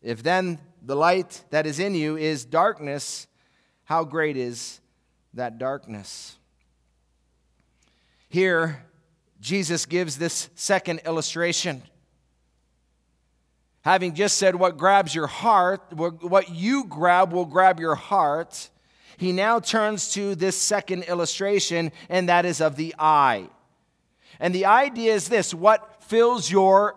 If 0.03 0.21
then 0.21 0.59
the 0.83 0.95
light 0.95 1.43
that 1.49 1.65
is 1.65 1.79
in 1.79 1.95
you 1.95 2.15
is 2.15 2.45
darkness, 2.45 3.27
how 3.85 4.03
great 4.03 4.37
is 4.37 4.79
that 5.33 5.57
darkness? 5.57 6.37
Here, 8.29 8.85
Jesus 9.41 9.87
gives 9.87 10.17
this 10.17 10.49
second 10.55 11.01
illustration. 11.05 11.81
Having 13.81 14.13
just 14.13 14.37
said 14.37 14.55
what 14.55 14.77
grabs 14.77 15.15
your 15.15 15.25
heart, 15.25 15.81
what 15.93 16.51
you 16.51 16.85
grab 16.85 17.33
will 17.33 17.45
grab 17.45 17.79
your 17.79 17.95
heart, 17.95 18.69
he 19.17 19.31
now 19.31 19.59
turns 19.59 20.13
to 20.13 20.35
this 20.35 20.55
second 20.55 21.03
illustration, 21.03 21.91
and 22.07 22.29
that 22.29 22.45
is 22.45 22.61
of 22.61 22.75
the 22.75 22.93
eye. 22.99 23.49
And 24.39 24.53
the 24.53 24.65
idea 24.65 25.13
is 25.13 25.27
this 25.27 25.53
what 25.53 26.03
fills 26.03 26.49
your 26.49 26.95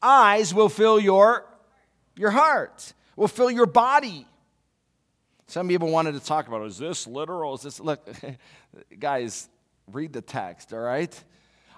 eyes 0.00 0.54
will 0.54 0.68
fill 0.68 1.00
your, 1.00 1.44
your 2.16 2.30
heart, 2.30 2.92
will 3.16 3.28
fill 3.28 3.50
your 3.50 3.66
body. 3.66 4.26
Some 5.48 5.66
people 5.68 5.90
wanted 5.90 6.12
to 6.12 6.20
talk 6.20 6.46
about 6.46 6.64
is 6.66 6.78
this 6.78 7.06
literal? 7.06 7.54
Is 7.54 7.62
this, 7.62 7.80
look, 7.80 8.08
guys, 8.98 9.48
read 9.90 10.12
the 10.12 10.22
text, 10.22 10.72
all 10.72 10.78
right? 10.78 11.12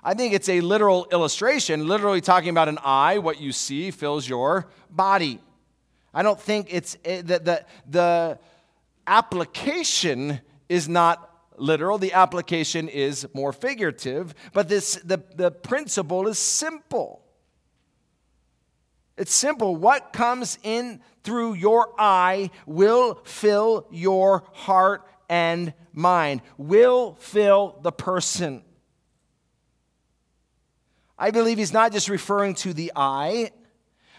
I 0.07 0.13
think 0.13 0.35
it's 0.35 0.51
a 0.51 0.61
literal 0.61 1.07
illustration, 1.11 1.89
literally 1.89 2.21
talking 2.21 2.51
about 2.51 2.69
an 2.69 2.79
eye, 2.85 3.19
what 3.19 3.41
you 3.41 3.53
see 3.53 3.91
fills 3.91 4.29
your 4.29 4.69
body. 4.91 5.41
I 6.13 6.23
don't 6.23 6.39
think 6.39 6.69
it's 6.71 6.99
eh, 7.07 7.23
the, 7.23 7.39
the, 7.39 7.65
the 7.89 8.39
application 9.07 10.41
is 10.69 10.89
not 10.91 11.31
literal, 11.57 11.97
the 11.97 12.13
application 12.13 12.89
is 12.89 13.27
more 13.33 13.53
figurative, 13.53 14.35
but 14.53 14.69
this, 14.69 14.97
the, 15.05 15.23
the 15.37 15.51
principle 15.51 16.29
is 16.29 16.39
simple. 16.39 17.23
It's 19.17 19.33
simple. 19.33 19.77
What 19.77 20.13
comes 20.13 20.59
in 20.63 21.01
through 21.23 21.55
your 21.55 21.95
eye 21.99 22.51
will 22.67 23.21
fill 23.25 23.87
your 23.91 24.45
heart 24.53 25.09
and 25.29 25.73
mind, 25.93 26.43
will 26.59 27.15
fill 27.21 27.79
the 27.83 27.93
person. 27.93 28.64
I 31.19 31.31
believe 31.31 31.59
he's 31.59 31.73
not 31.73 31.93
just 31.93 32.09
referring 32.09 32.55
to 32.57 32.73
the 32.73 32.93
eye, 32.97 33.51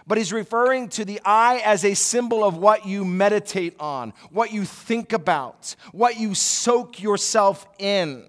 but 0.07 0.17
he's 0.17 0.31
referring 0.31 0.89
to 0.89 1.05
the 1.05 1.19
eye 1.25 1.61
as 1.65 1.83
a 1.83 1.93
symbol 1.93 2.43
of 2.43 2.57
what 2.57 2.85
you 2.85 3.03
meditate 3.03 3.75
on, 3.79 4.13
what 4.31 4.53
you 4.53 4.63
think 4.63 5.13
about, 5.13 5.75
what 5.91 6.17
you 6.19 6.35
soak 6.35 7.01
yourself 7.01 7.67
in. 7.79 8.27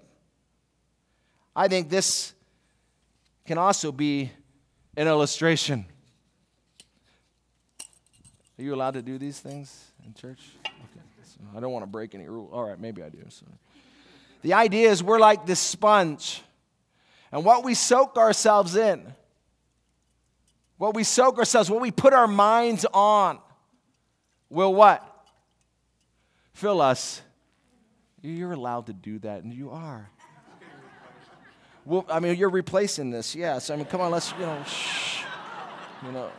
I 1.55 1.67
think 1.67 1.89
this 1.89 2.33
can 3.45 3.57
also 3.57 3.91
be 3.91 4.31
an 4.95 5.07
illustration. 5.07 5.85
Are 8.59 8.63
you 8.63 8.73
allowed 8.73 8.95
to 8.95 9.03
do 9.03 9.17
these 9.17 9.39
things 9.39 9.91
in 10.05 10.13
church? 10.15 10.41
Okay. 10.65 10.75
So 11.23 11.39
I 11.55 11.59
don't 11.59 11.71
want 11.71 11.83
to 11.83 11.89
break 11.89 12.15
any 12.15 12.27
rule. 12.27 12.49
All 12.51 12.67
right, 12.67 12.79
maybe 12.79 13.03
I 13.03 13.09
do. 13.09 13.19
So. 13.29 13.45
The 14.41 14.53
idea 14.53 14.89
is 14.89 15.03
we're 15.03 15.19
like 15.19 15.45
this 15.45 15.59
sponge, 15.59 16.41
and 17.31 17.43
what 17.43 17.63
we 17.63 17.73
soak 17.73 18.17
ourselves 18.17 18.75
in 18.75 19.13
what 20.77 20.93
we 20.93 21.03
soak 21.03 21.39
ourselves, 21.39 21.69
what 21.69 21.81
we 21.81 21.91
put 21.91 22.13
our 22.13 22.27
minds 22.27 22.85
on, 22.93 23.39
will 24.49 24.73
what? 24.73 25.03
Fill 26.53 26.81
us. 26.81 27.21
You're 28.21 28.53
allowed 28.53 28.87
to 28.87 28.93
do 28.93 29.19
that, 29.19 29.43
and 29.43 29.53
you 29.53 29.71
are. 29.71 30.09
Well, 31.85 32.05
I 32.09 32.19
mean, 32.19 32.35
you're 32.35 32.49
replacing 32.49 33.11
this, 33.11 33.35
yes. 33.35 33.69
I 33.69 33.75
mean, 33.75 33.85
come 33.85 34.01
on, 34.01 34.11
let's, 34.11 34.31
you 34.33 34.45
know, 34.45 34.63
shh. 34.63 35.21
You 36.05 36.11
know, 36.11 36.29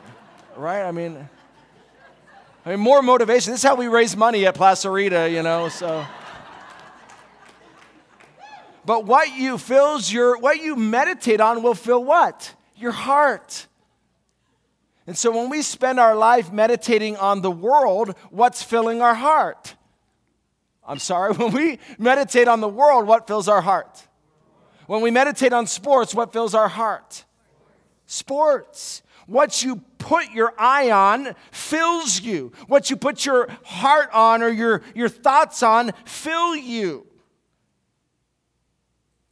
right? 0.56 0.82
I 0.82 0.92
mean, 0.92 1.28
I 2.64 2.70
mean, 2.70 2.80
more 2.80 3.02
motivation. 3.02 3.52
This 3.52 3.60
is 3.60 3.68
how 3.68 3.74
we 3.74 3.88
raise 3.88 4.16
money 4.16 4.46
at 4.46 4.54
Placerita, 4.54 5.32
you 5.32 5.42
know, 5.42 5.68
so. 5.68 6.06
But 8.88 9.04
what 9.04 9.36
you 9.36 9.58
fills 9.58 10.10
your, 10.10 10.38
what 10.38 10.62
you 10.62 10.74
meditate 10.74 11.42
on 11.42 11.62
will 11.62 11.74
fill 11.74 12.02
what? 12.02 12.54
Your 12.74 12.92
heart. 12.92 13.66
And 15.06 15.14
so 15.14 15.30
when 15.30 15.50
we 15.50 15.60
spend 15.60 16.00
our 16.00 16.16
life 16.16 16.50
meditating 16.50 17.14
on 17.18 17.42
the 17.42 17.50
world, 17.50 18.14
what's 18.30 18.62
filling 18.62 19.02
our 19.02 19.12
heart? 19.12 19.74
I'm 20.86 20.98
sorry, 20.98 21.34
when 21.36 21.52
we 21.52 21.80
meditate 21.98 22.48
on 22.48 22.62
the 22.62 22.68
world, 22.68 23.06
what 23.06 23.26
fills 23.26 23.46
our 23.46 23.60
heart? 23.60 24.08
When 24.86 25.02
we 25.02 25.10
meditate 25.10 25.52
on 25.52 25.66
sports, 25.66 26.14
what 26.14 26.32
fills 26.32 26.54
our 26.54 26.68
heart? 26.68 27.26
Sports. 28.06 29.02
What 29.26 29.62
you 29.62 29.82
put 29.98 30.30
your 30.30 30.54
eye 30.56 30.90
on 30.90 31.34
fills 31.50 32.22
you. 32.22 32.52
What 32.68 32.88
you 32.88 32.96
put 32.96 33.26
your 33.26 33.50
heart 33.64 34.08
on 34.14 34.42
or 34.42 34.48
your, 34.48 34.80
your 34.94 35.10
thoughts 35.10 35.62
on 35.62 35.92
fill 36.06 36.56
you. 36.56 37.07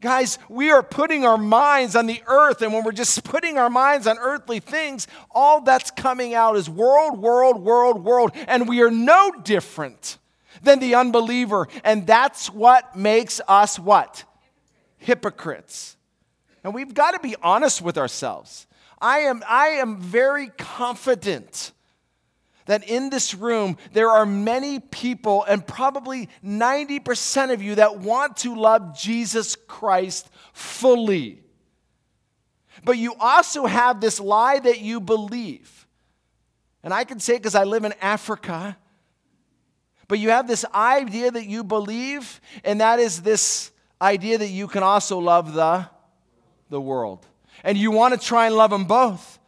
Guys, 0.06 0.38
we 0.48 0.70
are 0.70 0.84
putting 0.84 1.24
our 1.24 1.36
minds 1.36 1.96
on 1.96 2.06
the 2.06 2.22
earth, 2.28 2.62
and 2.62 2.72
when 2.72 2.84
we're 2.84 2.92
just 2.92 3.24
putting 3.24 3.58
our 3.58 3.68
minds 3.68 4.06
on 4.06 4.18
earthly 4.18 4.60
things, 4.60 5.08
all 5.32 5.62
that's 5.62 5.90
coming 5.90 6.32
out 6.32 6.54
is 6.54 6.70
world, 6.70 7.18
world, 7.20 7.60
world, 7.60 8.04
world. 8.04 8.30
And 8.46 8.68
we 8.68 8.82
are 8.82 8.90
no 8.92 9.32
different 9.42 10.18
than 10.62 10.78
the 10.78 10.94
unbeliever. 10.94 11.66
And 11.82 12.06
that's 12.06 12.48
what 12.48 12.94
makes 12.94 13.40
us 13.48 13.80
what? 13.80 14.22
Hypocrites. 14.98 15.96
And 16.62 16.72
we've 16.72 16.94
got 16.94 17.14
to 17.14 17.18
be 17.18 17.34
honest 17.42 17.82
with 17.82 17.98
ourselves. 17.98 18.68
I 19.00 19.18
am, 19.22 19.42
I 19.48 19.70
am 19.70 19.98
very 19.98 20.52
confident 20.56 21.72
that 22.66 22.84
in 22.88 23.10
this 23.10 23.34
room 23.34 23.76
there 23.92 24.10
are 24.10 24.26
many 24.26 24.78
people, 24.78 25.44
and 25.44 25.66
probably 25.66 26.28
90% 26.44 27.52
of 27.52 27.62
you, 27.62 27.76
that 27.76 27.98
want 27.98 28.36
to 28.38 28.54
love 28.54 28.96
Jesus 28.98 29.56
Christ 29.66 30.28
fully. 30.52 31.42
But 32.84 32.98
you 32.98 33.14
also 33.18 33.66
have 33.66 34.00
this 34.00 34.20
lie 34.20 34.58
that 34.58 34.80
you 34.80 35.00
believe. 35.00 35.86
And 36.82 36.94
I 36.94 37.04
can 37.04 37.18
say 37.18 37.36
because 37.36 37.54
I 37.54 37.64
live 37.64 37.84
in 37.84 37.94
Africa, 38.00 38.76
but 40.08 40.18
you 40.18 40.30
have 40.30 40.46
this 40.46 40.64
idea 40.72 41.30
that 41.30 41.46
you 41.46 41.64
believe, 41.64 42.40
and 42.64 42.80
that 42.80 43.00
is 43.00 43.22
this 43.22 43.72
idea 44.00 44.38
that 44.38 44.48
you 44.48 44.68
can 44.68 44.82
also 44.82 45.18
love 45.18 45.54
the, 45.54 45.88
the 46.70 46.80
world. 46.80 47.26
And 47.64 47.76
you 47.76 47.90
want 47.90 48.14
to 48.14 48.24
try 48.24 48.46
and 48.46 48.54
love 48.54 48.70
them 48.70 48.84
both. 48.84 49.38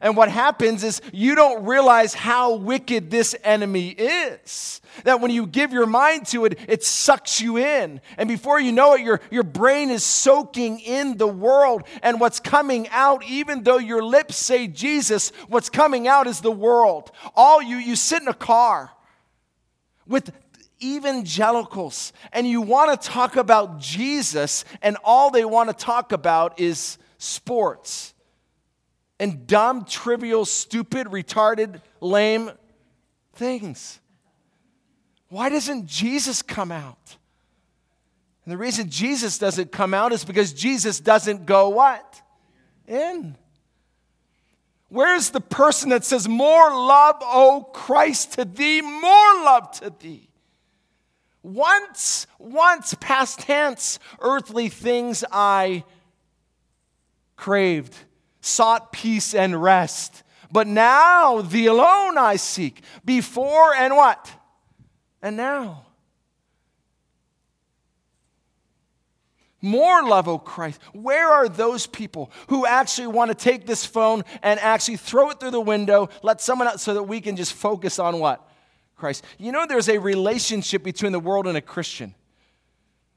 And 0.00 0.16
what 0.16 0.30
happens 0.30 0.84
is 0.84 1.00
you 1.12 1.34
don't 1.34 1.64
realize 1.64 2.14
how 2.14 2.56
wicked 2.56 3.10
this 3.10 3.34
enemy 3.42 3.88
is. 3.90 4.80
That 5.04 5.20
when 5.20 5.30
you 5.30 5.46
give 5.46 5.72
your 5.72 5.86
mind 5.86 6.26
to 6.28 6.44
it, 6.44 6.58
it 6.68 6.84
sucks 6.84 7.40
you 7.40 7.58
in. 7.58 8.00
And 8.16 8.28
before 8.28 8.60
you 8.60 8.72
know 8.72 8.94
it, 8.94 9.02
your, 9.02 9.20
your 9.30 9.42
brain 9.42 9.90
is 9.90 10.04
soaking 10.04 10.80
in 10.80 11.16
the 11.16 11.26
world. 11.26 11.84
And 12.02 12.20
what's 12.20 12.40
coming 12.40 12.88
out, 12.90 13.24
even 13.24 13.62
though 13.62 13.78
your 13.78 14.02
lips 14.02 14.36
say 14.36 14.66
Jesus, 14.66 15.30
what's 15.48 15.68
coming 15.68 16.08
out 16.08 16.26
is 16.26 16.40
the 16.40 16.50
world. 16.50 17.10
All 17.34 17.62
you, 17.62 17.76
you 17.76 17.96
sit 17.96 18.22
in 18.22 18.28
a 18.28 18.34
car 18.34 18.90
with 20.06 20.30
evangelicals 20.82 22.12
and 22.32 22.46
you 22.46 22.60
want 22.60 23.00
to 23.00 23.08
talk 23.08 23.36
about 23.36 23.80
Jesus, 23.80 24.64
and 24.82 24.96
all 25.04 25.30
they 25.30 25.44
want 25.44 25.70
to 25.70 25.74
talk 25.74 26.12
about 26.12 26.60
is 26.60 26.98
sports 27.18 28.14
and 29.18 29.46
dumb, 29.46 29.84
trivial, 29.84 30.44
stupid, 30.44 31.06
retarded, 31.08 31.80
lame 32.00 32.50
things. 33.34 34.00
Why 35.28 35.48
doesn't 35.48 35.86
Jesus 35.86 36.42
come 36.42 36.70
out? 36.70 37.16
And 38.44 38.52
the 38.52 38.58
reason 38.58 38.90
Jesus 38.90 39.38
doesn't 39.38 39.72
come 39.72 39.92
out 39.92 40.12
is 40.12 40.24
because 40.24 40.52
Jesus 40.52 41.00
doesn't 41.00 41.46
go 41.46 41.70
what? 41.70 42.22
In. 42.86 43.36
Where's 44.88 45.30
the 45.30 45.40
person 45.40 45.90
that 45.90 46.04
says, 46.04 46.28
More 46.28 46.70
love, 46.70 47.16
O 47.22 47.68
Christ, 47.72 48.34
to 48.34 48.44
thee, 48.44 48.80
more 48.82 49.34
love 49.44 49.72
to 49.80 49.92
thee? 49.98 50.28
Once, 51.42 52.26
once, 52.38 52.94
past 53.00 53.40
tense, 53.40 53.98
earthly 54.20 54.68
things 54.68 55.24
I 55.30 55.84
craved 57.36 57.96
sought 58.46 58.92
peace 58.92 59.34
and 59.34 59.60
rest. 59.60 60.22
But 60.50 60.66
now 60.66 61.42
thee 61.42 61.66
alone 61.66 62.16
I 62.16 62.36
seek. 62.36 62.80
Before 63.04 63.74
and 63.74 63.96
what? 63.96 64.30
And 65.20 65.36
now. 65.36 65.84
More 69.60 70.06
love, 70.06 70.28
O 70.28 70.38
Christ. 70.38 70.80
Where 70.92 71.28
are 71.28 71.48
those 71.48 71.86
people 71.86 72.30
who 72.48 72.66
actually 72.66 73.08
want 73.08 73.30
to 73.30 73.34
take 73.34 73.66
this 73.66 73.84
phone 73.84 74.22
and 74.42 74.60
actually 74.60 74.98
throw 74.98 75.30
it 75.30 75.40
through 75.40 75.50
the 75.50 75.60
window, 75.60 76.08
let 76.22 76.40
someone 76.40 76.68
else, 76.68 76.82
so 76.82 76.94
that 76.94 77.02
we 77.02 77.20
can 77.20 77.34
just 77.34 77.52
focus 77.52 77.98
on 77.98 78.20
what? 78.20 78.48
Christ. 78.94 79.24
You 79.38 79.50
know, 79.50 79.66
there's 79.66 79.88
a 79.88 79.98
relationship 79.98 80.84
between 80.84 81.12
the 81.12 81.20
world 81.20 81.48
and 81.48 81.56
a 81.56 81.60
Christian. 81.60 82.14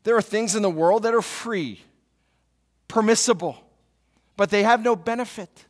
There 0.03 0.17
are 0.17 0.21
things 0.21 0.55
in 0.55 0.63
the 0.63 0.69
world 0.69 1.03
that 1.03 1.13
are 1.13 1.21
free, 1.21 1.81
permissible 2.87 3.63
but 4.39 4.49
they 4.49 4.63
have 4.63 4.82
no 4.82 4.95
benefit. 4.95 5.65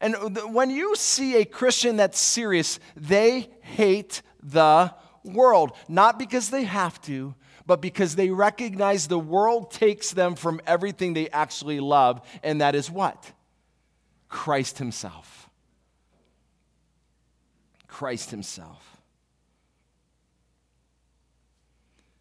And 0.00 0.14
when 0.54 0.70
you 0.70 0.96
see 0.96 1.36
a 1.36 1.44
Christian 1.44 1.98
that's 1.98 2.18
serious, 2.18 2.80
they 2.96 3.50
hate 3.60 4.22
the 4.42 4.94
world, 5.22 5.72
not 5.88 6.18
because 6.18 6.48
they 6.48 6.64
have 6.64 6.98
to, 7.02 7.34
but 7.66 7.82
because 7.82 8.16
they 8.16 8.30
recognize 8.30 9.08
the 9.08 9.18
world 9.18 9.72
takes 9.72 10.12
them 10.12 10.36
from 10.36 10.58
everything 10.66 11.12
they 11.12 11.28
actually 11.28 11.80
love, 11.80 12.26
and 12.42 12.62
that 12.62 12.74
is 12.74 12.90
what? 12.90 13.30
Christ 14.30 14.78
Himself. 14.78 15.50
Christ 17.88 18.30
Himself. 18.30 18.96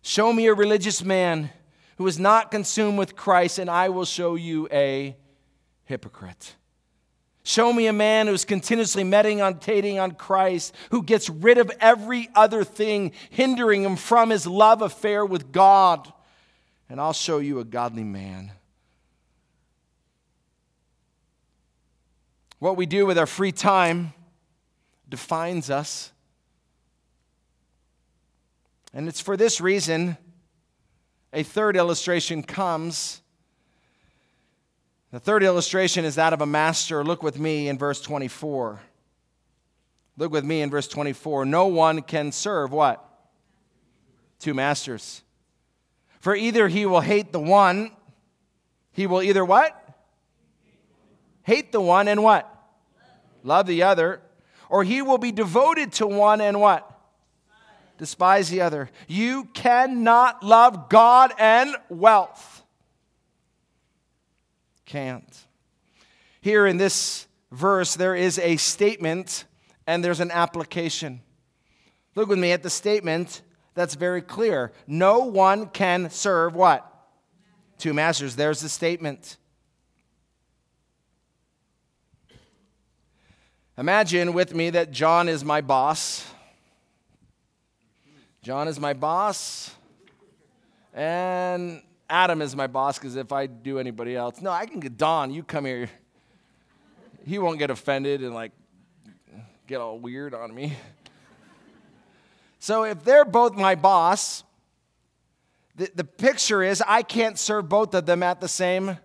Show 0.02 0.34
me 0.34 0.48
a 0.48 0.54
religious 0.54 1.02
man 1.02 1.50
who 1.98 2.08
is 2.08 2.20
not 2.20 2.52
consumed 2.52 2.98
with 2.98 3.16
Christ, 3.16 3.60
and 3.60 3.70
I 3.70 3.90
will 3.90 4.06
show 4.06 4.36
you 4.36 4.68
a 4.72 5.16
hypocrite. 5.86 6.56
Show 7.44 7.72
me 7.72 7.86
a 7.88 7.94
man 7.94 8.28
who's 8.28 8.44
continuously 8.44 9.04
meditating 9.04 10.00
on 10.00 10.14
Christ, 10.14 10.74
who 10.90 11.04
gets 11.04 11.30
rid 11.30 11.60
of 11.60 11.72
every 11.80 12.28
other 12.34 12.64
thing 12.64 13.12
hindering 13.30 13.84
him 13.84 13.96
from 13.96 14.32
his 14.32 14.48
love 14.48 14.82
affair 14.82 15.26
with 15.26 15.52
God, 15.52 16.12
and 16.90 17.00
I'll 17.00 17.14
show 17.14 17.38
you 17.38 17.60
a 17.60 17.64
godly 17.64 18.04
man. 18.04 18.52
What 22.60 22.78
we 22.78 22.88
do 22.88 23.06
with 23.06 23.18
our 23.18 23.28
free 23.28 23.52
time 23.52 24.14
defines 25.08 25.70
us. 25.70 26.12
And 28.92 29.08
it's 29.08 29.22
for 29.22 29.38
this 29.38 29.62
reason 29.62 30.18
a 31.36 31.44
third 31.44 31.76
illustration 31.76 32.42
comes. 32.42 33.22
The 35.12 35.20
third 35.20 35.44
illustration 35.44 36.06
is 36.06 36.16
that 36.16 36.32
of 36.32 36.42
a 36.42 36.46
master. 36.46 37.04
Look 37.04 37.22
with 37.22 37.38
me 37.38 37.68
in 37.68 37.78
verse 37.78 38.00
24. 38.00 38.80
Look 40.18 40.32
with 40.32 40.46
me 40.46 40.62
in 40.62 40.72
verse 40.72 40.88
24. 40.88 41.46
No 41.46 41.68
one 41.68 42.02
can 42.02 42.32
serve 42.32 42.72
what? 42.72 43.04
Two 44.40 44.54
masters. 44.54 45.24
For 46.22 46.34
either 46.34 46.70
he 46.70 46.86
will 46.86 47.02
hate 47.02 47.34
the 47.34 47.40
one, 47.40 47.92
he 48.94 49.06
will 49.06 49.22
either 49.22 49.44
what? 49.44 49.78
Hate 51.44 51.74
the 51.74 51.82
one 51.82 52.08
and 52.08 52.24
what? 52.24 52.50
Love 53.44 53.68
the 53.68 53.84
other. 53.84 54.22
Or 54.70 54.86
he 54.86 55.02
will 55.02 55.18
be 55.18 55.34
devoted 55.34 55.92
to 55.94 56.08
one 56.08 56.40
and 56.40 56.62
what? 56.62 56.95
Despise 57.98 58.50
the 58.50 58.62
other. 58.62 58.90
You 59.08 59.46
cannot 59.54 60.44
love 60.44 60.90
God 60.90 61.34
and 61.38 61.76
wealth. 61.90 62.64
Can't. 64.86 65.46
Here 66.42 66.68
in 66.68 66.78
this 66.78 67.28
verse, 67.52 67.96
there 67.96 68.16
is 68.16 68.38
a 68.40 68.58
statement 68.58 69.46
and 69.88 70.04
there's 70.04 70.20
an 70.20 70.32
application. 70.32 71.22
Look 72.16 72.30
with 72.30 72.40
me 72.40 72.52
at 72.52 72.64
the 72.64 72.70
statement 72.70 73.42
that's 73.74 73.96
very 73.96 74.22
clear. 74.22 74.72
No 74.88 75.20
one 75.20 75.68
can 75.68 76.10
serve 76.10 76.56
what? 76.56 76.90
Two 77.78 77.94
masters. 77.94 78.36
There's 78.36 78.62
the 78.62 78.70
statement. 78.70 79.38
Imagine 83.78 84.32
with 84.32 84.56
me 84.56 84.70
that 84.70 84.92
John 84.92 85.28
is 85.28 85.44
my 85.44 85.60
boss 85.60 86.26
John 88.46 88.68
is 88.68 88.80
my 88.80 88.94
boss, 88.94 89.72
and 90.94 91.82
Adam 92.08 92.44
is 92.44 92.56
my 92.56 92.68
boss 92.68 93.00
because 93.00 93.16
if 93.16 93.32
I 93.32 93.48
do 93.48 93.80
anybody 93.80 94.16
else, 94.16 94.40
no, 94.40 94.52
I 94.52 94.68
can 94.68 94.80
get 94.80 94.98
Don. 94.98 95.34
You 95.34 95.42
come 95.42 95.66
here. 95.66 95.90
He 97.26 97.40
won't 97.40 97.58
get 97.58 97.72
offended 97.72 98.22
and 98.22 98.36
like 98.36 98.52
get 99.66 99.82
all 99.82 99.98
weird 99.98 100.36
on 100.36 100.54
me. 100.54 100.78
So 102.60 102.84
if 102.84 103.04
they're 103.04 103.26
both 103.26 103.56
my 103.56 103.74
boss, 103.74 104.44
the, 105.76 105.90
the 105.96 106.04
picture 106.04 106.62
is 106.62 106.84
I 106.88 107.02
can't 107.02 107.40
serve 107.40 107.68
both 107.68 107.96
of 107.96 108.06
them 108.06 108.22
at 108.22 108.42
the 108.42 108.48
same 108.48 109.00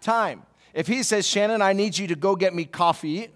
time. 0.00 0.44
If 0.72 0.86
he 0.86 1.02
says, 1.02 1.26
Shannon, 1.26 1.60
I 1.60 1.74
need 1.74 1.98
you 1.98 2.06
to 2.06 2.16
go 2.16 2.36
get 2.36 2.54
me 2.54 2.64
coffee, 2.64 3.28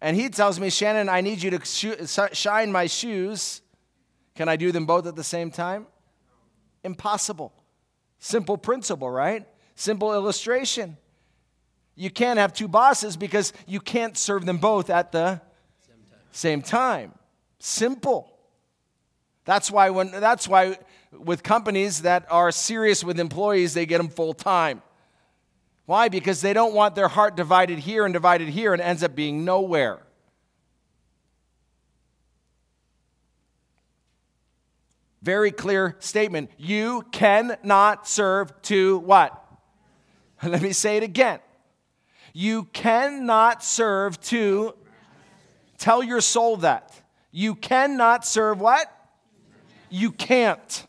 and 0.00 0.16
he 0.16 0.30
tells 0.30 0.58
me, 0.58 0.70
Shannon, 0.70 1.10
I 1.10 1.20
need 1.20 1.42
you 1.42 1.50
to 1.50 2.30
shine 2.32 2.72
my 2.72 2.86
shoes, 2.86 3.60
can 4.38 4.48
I 4.48 4.54
do 4.54 4.70
them 4.70 4.86
both 4.86 5.04
at 5.08 5.16
the 5.16 5.24
same 5.24 5.50
time? 5.50 5.88
Impossible. 6.84 7.52
Simple 8.20 8.56
principle, 8.56 9.10
right? 9.10 9.44
Simple 9.74 10.14
illustration. 10.14 10.96
You 11.96 12.08
can't 12.08 12.38
have 12.38 12.52
two 12.52 12.68
bosses 12.68 13.16
because 13.16 13.52
you 13.66 13.80
can't 13.80 14.16
serve 14.16 14.46
them 14.46 14.58
both 14.58 14.90
at 14.90 15.10
the 15.10 15.40
same 15.84 15.96
time. 16.08 16.20
Same 16.30 16.62
time. 16.62 17.12
Simple. 17.58 18.32
That's 19.44 19.72
why 19.72 19.90
when 19.90 20.12
that's 20.12 20.46
why 20.46 20.78
with 21.10 21.42
companies 21.42 22.02
that 22.02 22.24
are 22.30 22.52
serious 22.52 23.02
with 23.02 23.18
employees, 23.18 23.74
they 23.74 23.86
get 23.86 23.98
them 23.98 24.08
full 24.08 24.34
time. 24.34 24.82
Why? 25.84 26.08
Because 26.08 26.42
they 26.42 26.52
don't 26.52 26.74
want 26.74 26.94
their 26.94 27.08
heart 27.08 27.34
divided 27.34 27.80
here 27.80 28.04
and 28.04 28.14
divided 28.14 28.50
here 28.50 28.72
and 28.72 28.80
ends 28.80 29.02
up 29.02 29.16
being 29.16 29.44
nowhere. 29.44 29.98
Very 35.22 35.50
clear 35.50 35.96
statement. 35.98 36.50
You 36.56 37.02
cannot 37.12 38.08
serve 38.08 38.62
two 38.62 38.98
what? 38.98 39.44
Let 40.42 40.62
me 40.62 40.72
say 40.72 40.96
it 40.96 41.02
again. 41.02 41.40
You 42.32 42.64
cannot 42.64 43.64
serve 43.64 44.20
two, 44.20 44.74
tell 45.78 46.02
your 46.02 46.20
soul 46.20 46.58
that. 46.58 46.94
You 47.32 47.54
cannot 47.54 48.24
serve 48.24 48.60
what? 48.60 48.92
You 49.90 50.12
can't. 50.12 50.86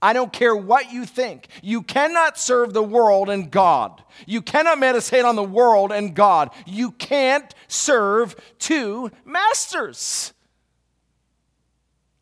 I 0.00 0.12
don't 0.12 0.32
care 0.32 0.54
what 0.54 0.92
you 0.92 1.06
think. 1.06 1.46
You 1.62 1.82
cannot 1.82 2.36
serve 2.36 2.72
the 2.72 2.82
world 2.82 3.30
and 3.30 3.50
God. 3.50 4.02
You 4.26 4.42
cannot 4.42 4.80
meditate 4.80 5.24
on 5.24 5.36
the 5.36 5.44
world 5.44 5.92
and 5.92 6.14
God. 6.14 6.50
You 6.66 6.90
can't 6.90 7.54
serve 7.68 8.34
two 8.58 9.12
masters. 9.24 10.32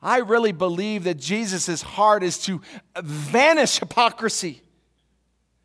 I 0.02 0.18
really 0.18 0.52
believe 0.52 1.04
that 1.04 1.18
Jesus' 1.18 1.82
heart 1.82 2.22
is 2.22 2.38
to 2.44 2.60
vanish 3.02 3.78
hypocrisy. 3.78 4.62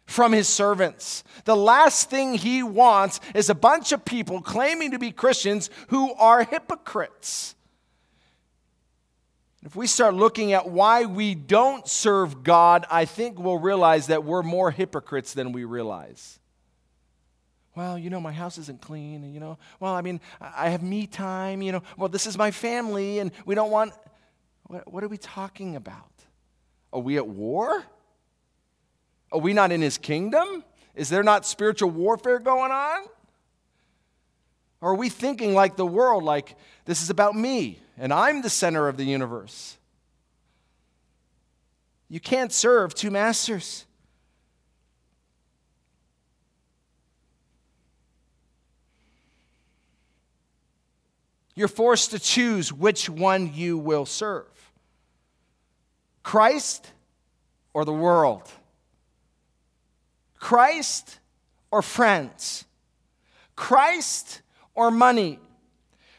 from 0.06 0.32
his 0.32 0.48
servants. 0.48 1.24
The 1.46 1.56
last 1.56 2.10
thing 2.10 2.36
he 2.36 2.64
wants 2.64 3.20
is 3.34 3.50
a 3.50 3.56
bunch 3.56 3.92
of 3.92 4.06
people 4.06 4.42
claiming 4.42 4.92
to 4.92 5.00
be 5.00 5.12
Christians 5.12 5.70
who 5.88 6.14
are 6.14 6.44
hypocrites. 6.44 7.56
If 9.64 9.76
we 9.76 9.88
start 9.88 10.14
looking 10.14 10.54
at 10.54 10.70
why 10.70 11.06
we 11.06 11.34
don't 11.34 11.88
serve 11.88 12.44
God, 12.44 12.86
I 12.92 13.06
think 13.06 13.40
we'll 13.40 13.58
realize 13.58 14.08
that 14.08 14.24
we're 14.24 14.44
more 14.44 14.70
hypocrites 14.70 15.34
than 15.34 15.52
we 15.52 15.64
realize. 15.64 16.40
Well, 17.76 17.98
you 17.98 18.12
know, 18.12 18.22
my 18.22 18.32
house 18.32 18.60
isn't 18.60 18.82
clean, 18.82 19.24
and 19.24 19.34
you 19.34 19.40
know, 19.40 19.58
well, 19.80 19.94
I 19.94 20.02
mean, 20.02 20.22
I 20.40 20.70
have 20.70 20.84
me 20.84 21.08
time, 21.08 21.64
you 21.64 21.72
know, 21.72 21.82
well, 21.98 22.10
this 22.10 22.28
is 22.28 22.38
my 22.38 22.52
family, 22.52 23.20
and 23.20 23.32
we 23.46 23.56
don't 23.56 23.72
want. 23.72 23.92
What, 24.68 24.92
what 24.92 25.04
are 25.04 25.08
we 25.08 25.18
talking 25.18 25.76
about? 25.76 26.12
Are 26.92 27.00
we 27.00 27.18
at 27.18 27.28
war? 27.28 27.84
Are 29.32 29.40
we 29.40 29.54
not 29.54 29.72
in 29.72 29.82
his 29.82 29.98
kingdom? 29.98 30.64
Is 30.96 31.10
there 31.10 31.24
not 31.24 31.46
spiritual 31.46 31.90
warfare 31.90 32.40
going 32.40 32.72
on? 32.72 33.04
Or 34.82 34.92
are 34.92 34.96
we 34.96 35.10
thinking 35.10 35.54
like 35.54 35.76
the 35.76 35.86
world, 35.86 36.24
like 36.24 36.56
this 36.86 37.02
is 37.02 37.10
about 37.10 37.36
me 37.36 37.80
and 37.98 38.14
I'm 38.14 38.42
the 38.42 38.50
center 38.50 38.88
of 38.88 38.98
the 38.98 39.04
universe? 39.04 39.78
You 42.08 42.20
can't 42.20 42.52
serve 42.52 42.94
two 42.94 43.12
masters. 43.12 43.86
You're 51.56 51.68
forced 51.68 52.12
to 52.12 52.20
choose 52.20 52.72
which 52.72 53.10
one 53.10 53.54
you 53.54 53.78
will 53.78 54.06
serve 54.06 54.55
Christ 56.26 56.92
or 57.72 57.86
the 57.86 57.94
world. 57.94 58.42
Christ 60.40 61.20
or 61.70 61.84
friends? 61.84 62.66
Christ 63.56 64.42
or 64.74 64.90
money? 64.90 65.40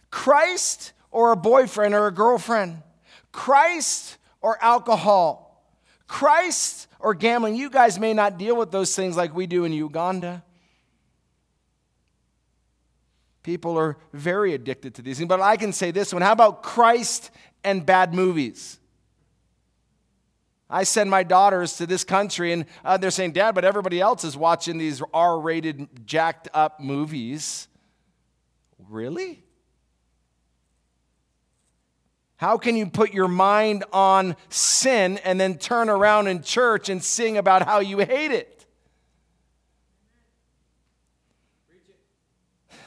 Christ 0.09 0.93
or 1.11 1.33
a 1.33 1.37
boyfriend 1.37 1.93
or 1.93 2.07
a 2.07 2.13
girlfriend? 2.13 2.85
Christ 3.33 4.19
or 4.41 4.63
alcohol? 4.63 5.67
Christ 6.07 6.87
or 7.01 7.13
gambling? 7.13 7.57
You 7.57 7.69
guys 7.69 7.99
may 7.99 8.15
not 8.15 8.39
deal 8.39 8.55
with 8.55 8.71
those 8.71 8.95
things 8.95 9.17
like 9.17 9.35
we 9.35 9.49
do 9.49 9.65
in 9.65 9.73
Uganda. 9.73 10.45
People 13.43 13.77
are 13.77 13.97
very 14.13 14.55
addicted 14.55 14.95
to 14.95 15.03
these 15.03 15.19
things. 15.19 15.29
But 15.29 15.41
I 15.41 15.57
can 15.57 15.73
say 15.73 15.91
this 15.91 16.13
one 16.13 16.23
how 16.23 16.31
about 16.31 16.63
Christ 16.63 17.33
and 17.65 17.85
bad 17.85 18.15
movies? 18.15 18.79
I 20.69 20.83
send 20.83 21.11
my 21.11 21.23
daughters 21.23 21.77
to 21.77 21.87
this 21.87 22.03
country 22.03 22.53
and 22.53 22.67
uh, 22.85 22.97
they're 22.97 23.13
saying, 23.13 23.33
Dad, 23.33 23.55
but 23.55 23.65
everybody 23.65 24.01
else 24.01 24.25
is 24.25 24.37
watching 24.37 24.79
these 24.79 25.01
R 25.15 25.39
rated, 25.39 26.07
jacked 26.07 26.49
up 26.53 26.81
movies. 26.81 27.69
Really? 28.89 29.45
How 32.37 32.59
can 32.59 32.77
you 32.77 32.87
put 32.87 33.15
your 33.15 33.29
mind 33.29 33.85
on 33.93 34.37
sin 34.49 35.19
and 35.19 35.41
then 35.41 35.57
turn 35.57 35.89
around 35.89 36.27
in 36.27 36.43
church 36.43 36.89
and 36.89 37.03
sing 37.03 37.39
about 37.39 37.63
how 37.63 37.79
you 37.79 37.99
hate 37.99 38.33
it? 38.33 38.67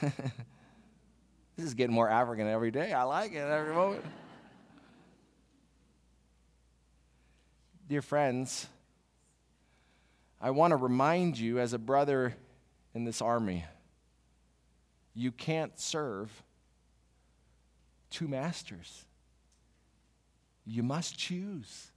this 0.00 0.12
is 1.66 1.74
getting 1.74 1.94
more 1.94 2.08
African 2.08 2.46
every 2.46 2.70
day. 2.70 2.92
I 2.92 3.02
like 3.02 3.32
it 3.32 3.38
every 3.38 3.74
moment. 3.74 4.04
Dear 7.90 8.02
friends, 8.02 8.68
I 10.40 10.52
want 10.52 10.70
to 10.70 10.76
remind 10.76 11.36
you 11.36 11.58
as 11.58 11.72
a 11.72 11.78
brother 11.78 12.36
in 12.94 13.02
this 13.02 13.20
army, 13.20 13.64
you 15.12 15.32
can't 15.32 15.76
serve 15.76 16.30
two 18.08 18.28
masters. 18.28 19.04
You 20.64 20.84
must 20.84 21.18
choose. 21.18 21.90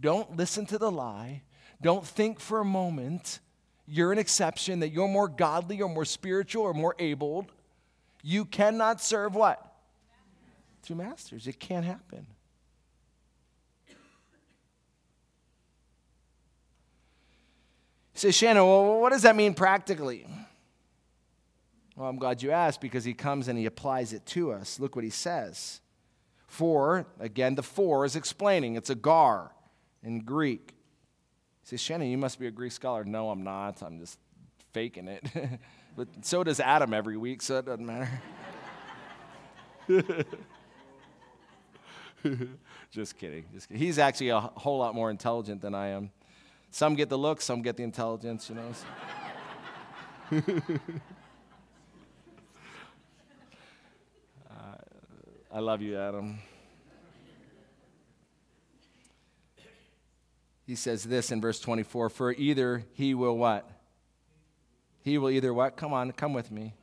Don't 0.00 0.34
listen 0.34 0.64
to 0.64 0.78
the 0.78 0.90
lie. 0.90 1.42
Don't 1.82 2.06
think 2.06 2.40
for 2.40 2.60
a 2.60 2.64
moment 2.64 3.40
you're 3.86 4.12
an 4.12 4.18
exception, 4.18 4.80
that 4.80 4.92
you're 4.92 5.08
more 5.08 5.28
godly 5.28 5.82
or 5.82 5.90
more 5.90 6.06
spiritual 6.06 6.62
or 6.62 6.72
more 6.72 6.96
able. 6.98 7.46
You 8.22 8.46
cannot 8.46 9.02
serve 9.02 9.34
what? 9.34 9.74
Two 10.82 10.94
masters. 10.94 11.46
It 11.46 11.60
can't 11.60 11.84
happen. 11.84 12.26
Says, 18.14 18.34
Shannon, 18.34 18.64
well, 18.64 19.00
what 19.00 19.12
does 19.12 19.22
that 19.22 19.36
mean 19.36 19.54
practically? 19.54 20.26
Well, 21.96 22.08
I'm 22.08 22.16
glad 22.16 22.42
you 22.42 22.50
asked 22.50 22.80
because 22.80 23.04
he 23.04 23.14
comes 23.14 23.48
and 23.48 23.58
he 23.58 23.66
applies 23.66 24.12
it 24.12 24.24
to 24.26 24.52
us. 24.52 24.80
Look 24.80 24.96
what 24.96 25.04
he 25.04 25.10
says. 25.10 25.80
For, 26.46 27.06
again, 27.20 27.54
the 27.54 27.62
for 27.62 28.04
is 28.04 28.16
explaining. 28.16 28.76
It's 28.76 28.90
a 28.90 28.94
gar 28.94 29.52
in 30.02 30.20
Greek. 30.20 30.74
He 31.62 31.68
says, 31.68 31.80
Shannon, 31.80 32.08
you 32.08 32.18
must 32.18 32.38
be 32.38 32.46
a 32.46 32.50
Greek 32.50 32.72
scholar. 32.72 33.04
No, 33.04 33.30
I'm 33.30 33.42
not. 33.42 33.82
I'm 33.82 33.98
just 33.98 34.18
faking 34.72 35.08
it. 35.08 35.24
but 35.96 36.08
so 36.22 36.44
does 36.44 36.60
Adam 36.60 36.92
every 36.92 37.16
week, 37.16 37.42
so 37.42 37.58
it 37.58 37.66
doesn't 37.66 37.86
matter. 37.86 38.10
just 42.90 43.18
kidding. 43.18 43.44
Just 43.52 43.68
kidding. 43.68 43.82
He's 43.82 43.98
actually 43.98 44.30
a 44.30 44.40
whole 44.40 44.78
lot 44.78 44.94
more 44.94 45.10
intelligent 45.10 45.60
than 45.60 45.74
I 45.74 45.88
am. 45.88 46.10
Some 46.74 46.96
get 46.96 47.08
the 47.08 47.16
look, 47.16 47.40
some 47.40 47.62
get 47.62 47.76
the 47.76 47.84
intelligence, 47.84 48.50
you 48.50 48.56
know. 48.56 48.72
uh, 54.50 54.76
I 55.52 55.60
love 55.60 55.82
you, 55.82 55.96
Adam. 55.96 56.40
He 60.66 60.74
says 60.74 61.04
this 61.04 61.30
in 61.30 61.40
verse 61.40 61.60
24 61.60 62.08
For 62.10 62.32
either 62.32 62.82
he 62.94 63.14
will 63.14 63.38
what? 63.38 63.70
He 65.02 65.16
will 65.16 65.30
either 65.30 65.54
what? 65.54 65.76
Come 65.76 65.92
on, 65.92 66.10
come 66.10 66.32
with 66.32 66.50
me. 66.50 66.74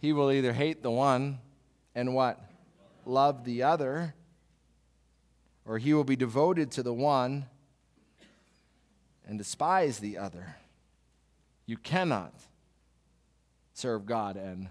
He 0.00 0.14
will 0.14 0.32
either 0.32 0.54
hate 0.54 0.82
the 0.82 0.90
one 0.90 1.40
and 1.94 2.14
what? 2.14 2.40
Love 3.04 3.44
the 3.44 3.64
other, 3.64 4.14
or 5.66 5.76
he 5.76 5.92
will 5.92 6.04
be 6.04 6.16
devoted 6.16 6.70
to 6.70 6.82
the 6.82 6.94
one 6.94 7.44
and 9.26 9.38
despise 9.38 9.98
the 9.98 10.18
other. 10.18 10.56
You 11.66 11.76
cannot 11.76 12.34
serve 13.72 14.06
God 14.06 14.36
and 14.36 14.68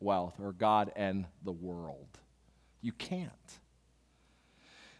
wealth 0.00 0.34
or 0.40 0.52
God 0.52 0.92
and 0.96 1.26
the 1.44 1.52
world. 1.52 2.06
You 2.82 2.92
can't. 2.92 3.30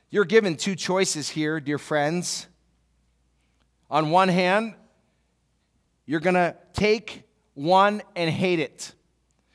You're 0.09 0.25
given 0.25 0.57
two 0.57 0.75
choices 0.77 1.29
here, 1.29 1.61
dear 1.61 1.79
friends. 1.79 2.47
On 3.91 4.11
one 4.11 4.29
hand, 4.29 4.75
you're 6.07 6.21
going 6.21 6.35
to 6.35 6.57
take 6.73 7.25
one 7.55 8.03
and 8.15 8.31
hate 8.31 8.61
it. 8.61 8.93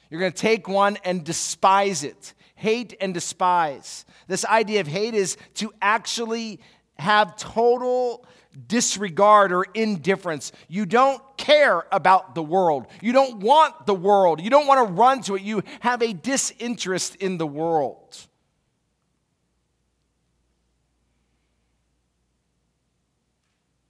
You're 0.09 0.19
going 0.19 0.33
to 0.33 0.37
take 0.37 0.67
one 0.67 0.97
and 1.03 1.23
despise 1.23 2.03
it. 2.03 2.33
Hate 2.55 2.95
and 2.99 3.13
despise. 3.13 4.05
This 4.27 4.45
idea 4.45 4.81
of 4.81 4.87
hate 4.87 5.13
is 5.13 5.37
to 5.55 5.73
actually 5.81 6.59
have 6.95 7.35
total 7.37 8.25
disregard 8.67 9.51
or 9.51 9.65
indifference. 9.73 10.51
You 10.67 10.85
don't 10.85 11.21
care 11.37 11.85
about 11.91 12.35
the 12.35 12.43
world. 12.43 12.87
You 13.01 13.13
don't 13.13 13.39
want 13.39 13.85
the 13.85 13.93
world. 13.93 14.41
You 14.41 14.49
don't 14.49 14.67
want 14.67 14.87
to 14.87 14.93
run 14.93 15.21
to 15.23 15.35
it. 15.35 15.41
You 15.41 15.63
have 15.79 16.01
a 16.01 16.13
disinterest 16.13 17.15
in 17.15 17.37
the 17.37 17.47
world. 17.47 18.27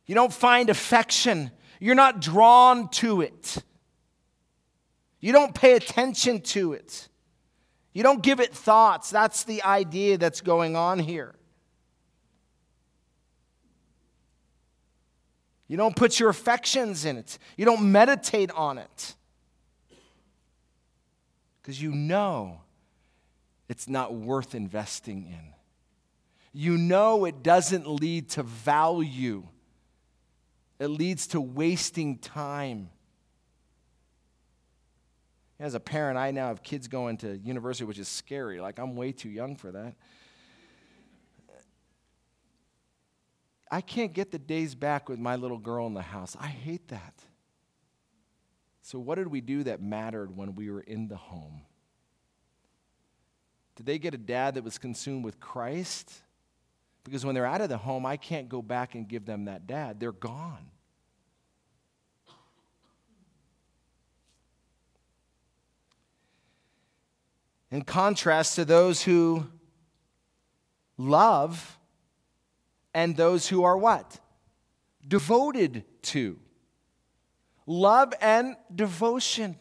You 0.05 0.15
don't 0.15 0.33
find 0.33 0.69
affection. 0.69 1.51
You're 1.79 1.95
not 1.95 2.19
drawn 2.19 2.89
to 2.89 3.21
it. 3.21 3.57
You 5.19 5.31
don't 5.31 5.55
pay 5.55 5.73
attention 5.73 6.41
to 6.41 6.73
it. 6.73 7.07
You 7.93 8.03
don't 8.03 8.21
give 8.21 8.39
it 8.39 8.53
thoughts. 8.53 9.09
That's 9.09 9.43
the 9.43 9.63
idea 9.63 10.17
that's 10.17 10.41
going 10.41 10.75
on 10.75 10.99
here. 10.99 11.35
You 15.71 15.77
don't 15.77 15.95
put 15.95 16.19
your 16.19 16.27
affections 16.27 17.05
in 17.05 17.15
it. 17.15 17.39
You 17.55 17.63
don't 17.63 17.93
meditate 17.93 18.51
on 18.51 18.77
it. 18.77 19.15
Because 21.61 21.81
you 21.81 21.93
know 21.93 22.59
it's 23.69 23.87
not 23.87 24.13
worth 24.13 24.53
investing 24.53 25.27
in. 25.27 25.53
You 26.51 26.77
know 26.77 27.23
it 27.23 27.41
doesn't 27.41 27.87
lead 27.89 28.31
to 28.31 28.43
value, 28.43 29.47
it 30.77 30.87
leads 30.87 31.27
to 31.27 31.39
wasting 31.39 32.17
time. 32.17 32.89
As 35.57 35.73
a 35.73 35.79
parent, 35.79 36.17
I 36.17 36.31
now 36.31 36.49
have 36.49 36.63
kids 36.63 36.89
going 36.89 37.15
to 37.19 37.37
university, 37.37 37.85
which 37.85 37.97
is 37.99 38.09
scary. 38.09 38.59
Like, 38.59 38.77
I'm 38.77 38.97
way 38.97 39.13
too 39.13 39.29
young 39.29 39.55
for 39.55 39.71
that. 39.71 39.95
I 43.73 43.79
can't 43.79 44.11
get 44.11 44.31
the 44.31 44.37
days 44.37 44.75
back 44.75 45.07
with 45.07 45.17
my 45.17 45.37
little 45.37 45.57
girl 45.57 45.87
in 45.87 45.93
the 45.93 46.01
house. 46.01 46.35
I 46.37 46.47
hate 46.47 46.89
that. 46.89 47.13
So, 48.81 48.99
what 48.99 49.15
did 49.15 49.27
we 49.27 49.39
do 49.39 49.63
that 49.63 49.81
mattered 49.81 50.35
when 50.35 50.55
we 50.55 50.69
were 50.69 50.81
in 50.81 51.07
the 51.07 51.15
home? 51.15 51.61
Did 53.77 53.85
they 53.85 53.97
get 53.97 54.13
a 54.13 54.17
dad 54.17 54.55
that 54.55 54.65
was 54.65 54.77
consumed 54.77 55.23
with 55.23 55.39
Christ? 55.39 56.11
Because 57.05 57.25
when 57.25 57.33
they're 57.33 57.45
out 57.45 57.61
of 57.61 57.69
the 57.69 57.77
home, 57.77 58.05
I 58.05 58.17
can't 58.17 58.49
go 58.49 58.61
back 58.61 58.93
and 58.93 59.07
give 59.07 59.25
them 59.25 59.45
that 59.45 59.65
dad. 59.65 59.99
They're 59.99 60.11
gone. 60.11 60.69
In 67.71 67.83
contrast 67.83 68.55
to 68.55 68.65
those 68.65 69.01
who 69.01 69.47
love 70.97 71.79
and 72.93 73.15
those 73.15 73.47
who 73.47 73.63
are 73.63 73.77
what? 73.77 74.19
Devoted 75.07 75.83
to. 76.03 76.39
Love 77.65 78.13
and 78.21 78.55
devotion. 78.73 79.55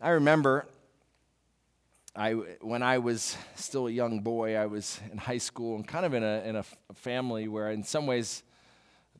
I 0.00 0.10
remember 0.10 0.66
I, 2.16 2.32
when 2.32 2.82
I 2.82 2.98
was 2.98 3.36
still 3.54 3.86
a 3.86 3.90
young 3.90 4.20
boy, 4.20 4.56
I 4.56 4.66
was 4.66 5.00
in 5.12 5.18
high 5.18 5.38
school 5.38 5.76
and 5.76 5.86
kind 5.86 6.04
of 6.04 6.12
in 6.12 6.24
a, 6.24 6.42
in 6.44 6.56
a 6.56 6.64
family 6.94 7.46
where, 7.46 7.70
in 7.70 7.84
some 7.84 8.06
ways, 8.06 8.42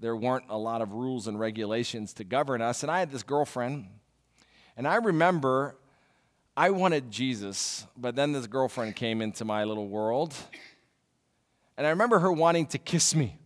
there 0.01 0.17
weren't 0.17 0.47
a 0.49 0.59
lot 0.59 0.83
of 0.83 0.93
rules 0.93 1.29
and 1.29 1.39
regulations 1.39 2.13
to 2.15 2.25
govern 2.25 2.61
us. 2.61 2.83
And 2.83 2.91
I 2.91 2.99
had 2.99 3.13
this 3.13 3.23
girlfriend, 3.23 3.87
and 4.77 4.89
I 4.89 4.97
remember 4.97 5.77
I 6.57 6.71
wanted 6.71 7.11
Jesus, 7.11 7.87
but 7.97 8.17
then 8.17 8.33
this 8.33 8.47
girlfriend 8.47 8.97
came 8.97 9.23
into 9.23 9.45
my 9.45 9.65
little 9.65 9.89
world, 9.89 10.35
and 11.81 11.87
I 11.87 11.91
remember 11.93 12.19
her 12.19 12.31
wanting 12.31 12.67
to 12.67 12.79
kiss 12.79 13.15
me. 13.15 13.39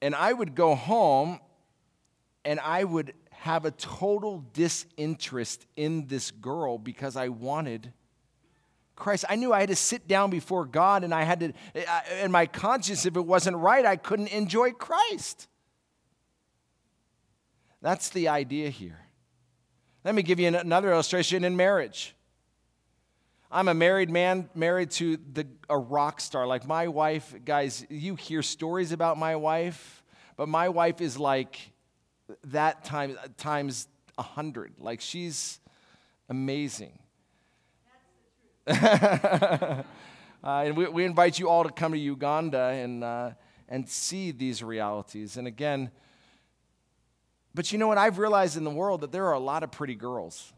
And 0.00 0.14
I 0.14 0.32
would 0.32 0.54
go 0.54 0.76
home 0.76 1.40
and 2.44 2.60
I 2.60 2.84
would 2.84 3.12
have 3.32 3.64
a 3.64 3.72
total 3.72 4.44
disinterest 4.52 5.66
in 5.74 6.06
this 6.06 6.30
girl 6.30 6.78
because 6.78 7.16
I 7.16 7.30
wanted 7.30 7.92
Christ. 8.94 9.24
I 9.28 9.34
knew 9.34 9.52
I 9.52 9.58
had 9.58 9.70
to 9.70 9.74
sit 9.74 10.06
down 10.06 10.30
before 10.30 10.66
God 10.66 11.02
and 11.02 11.12
I 11.12 11.24
had 11.24 11.40
to, 11.40 11.52
in 12.22 12.30
my 12.30 12.46
conscience, 12.46 13.04
if 13.04 13.16
it 13.16 13.26
wasn't 13.26 13.56
right, 13.56 13.84
I 13.84 13.96
couldn't 13.96 14.28
enjoy 14.28 14.70
Christ. 14.70 15.48
That's 17.80 18.08
the 18.10 18.28
idea 18.28 18.70
here. 18.70 19.00
Let 20.04 20.14
me 20.14 20.22
give 20.22 20.38
you 20.38 20.46
another 20.46 20.92
illustration 20.92 21.42
in 21.42 21.56
marriage. 21.56 22.14
I'm 23.54 23.68
a 23.68 23.74
married 23.74 24.08
man, 24.08 24.48
married 24.54 24.92
to 24.92 25.18
the, 25.18 25.46
a 25.68 25.76
rock 25.76 26.22
star. 26.22 26.46
Like 26.46 26.66
my 26.66 26.88
wife, 26.88 27.34
guys, 27.44 27.84
you 27.90 28.14
hear 28.14 28.40
stories 28.40 28.92
about 28.92 29.18
my 29.18 29.36
wife, 29.36 30.02
but 30.38 30.48
my 30.48 30.70
wife 30.70 31.02
is 31.02 31.18
like 31.18 31.58
that 32.44 32.82
time, 32.82 33.18
times 33.36 33.88
a 34.16 34.22
hundred. 34.22 34.72
Like 34.78 35.02
she's 35.02 35.60
amazing. 36.30 36.98
That's 38.64 38.80
the 38.90 39.58
truth. 39.58 39.86
Uh, 40.44 40.64
and 40.66 40.76
we, 40.76 40.88
we, 40.88 41.04
invite 41.04 41.38
you 41.38 41.48
all 41.48 41.62
to 41.62 41.70
come 41.70 41.92
to 41.92 41.98
Uganda 41.98 42.58
and, 42.58 43.04
uh, 43.04 43.30
and 43.68 43.88
see 43.88 44.32
these 44.32 44.60
realities. 44.60 45.36
And 45.36 45.46
again, 45.46 45.92
but 47.54 47.70
you 47.70 47.78
know 47.78 47.86
what? 47.86 47.96
I've 47.96 48.18
realized 48.18 48.56
in 48.56 48.64
the 48.64 48.70
world 48.70 49.02
that 49.02 49.12
there 49.12 49.26
are 49.26 49.34
a 49.34 49.38
lot 49.38 49.62
of 49.62 49.70
pretty 49.70 49.94
girls. 49.94 50.52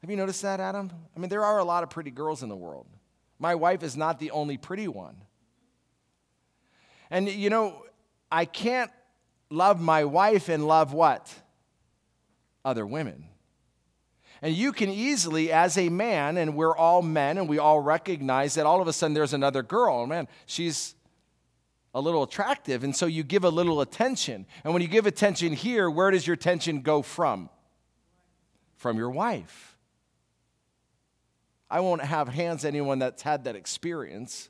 Have 0.00 0.10
you 0.10 0.16
noticed 0.16 0.42
that, 0.42 0.60
Adam? 0.60 0.90
I 1.16 1.18
mean, 1.18 1.28
there 1.28 1.44
are 1.44 1.58
a 1.58 1.64
lot 1.64 1.82
of 1.82 1.90
pretty 1.90 2.10
girls 2.10 2.42
in 2.42 2.48
the 2.48 2.56
world. 2.56 2.86
My 3.38 3.54
wife 3.54 3.82
is 3.82 3.96
not 3.96 4.18
the 4.18 4.30
only 4.30 4.56
pretty 4.56 4.88
one. 4.88 5.16
And 7.10 7.28
you 7.28 7.50
know, 7.50 7.84
I 8.30 8.44
can't 8.44 8.90
love 9.50 9.80
my 9.80 10.04
wife 10.04 10.48
and 10.48 10.66
love 10.66 10.92
what? 10.92 11.32
Other 12.64 12.86
women. 12.86 13.26
And 14.42 14.54
you 14.54 14.72
can 14.72 14.90
easily, 14.90 15.50
as 15.50 15.78
a 15.78 15.88
man, 15.88 16.36
and 16.36 16.54
we're 16.54 16.76
all 16.76 17.00
men, 17.00 17.38
and 17.38 17.48
we 17.48 17.58
all 17.58 17.80
recognize 17.80 18.54
that 18.54 18.66
all 18.66 18.82
of 18.82 18.88
a 18.88 18.92
sudden 18.92 19.14
there's 19.14 19.32
another 19.32 19.62
girl. 19.62 20.00
And 20.00 20.08
man, 20.10 20.28
she's 20.44 20.94
a 21.94 22.00
little 22.00 22.22
attractive. 22.22 22.84
And 22.84 22.94
so 22.94 23.06
you 23.06 23.22
give 23.22 23.44
a 23.44 23.48
little 23.48 23.80
attention. 23.80 24.44
And 24.62 24.74
when 24.74 24.82
you 24.82 24.88
give 24.88 25.06
attention 25.06 25.54
here, 25.54 25.88
where 25.88 26.10
does 26.10 26.26
your 26.26 26.34
attention 26.34 26.82
go 26.82 27.00
from? 27.00 27.48
From 28.76 28.98
your 28.98 29.10
wife. 29.10 29.75
I 31.68 31.80
won't 31.80 32.02
have 32.02 32.28
hands 32.28 32.64
anyone 32.64 32.98
that's 32.98 33.22
had 33.22 33.44
that 33.44 33.56
experience. 33.56 34.48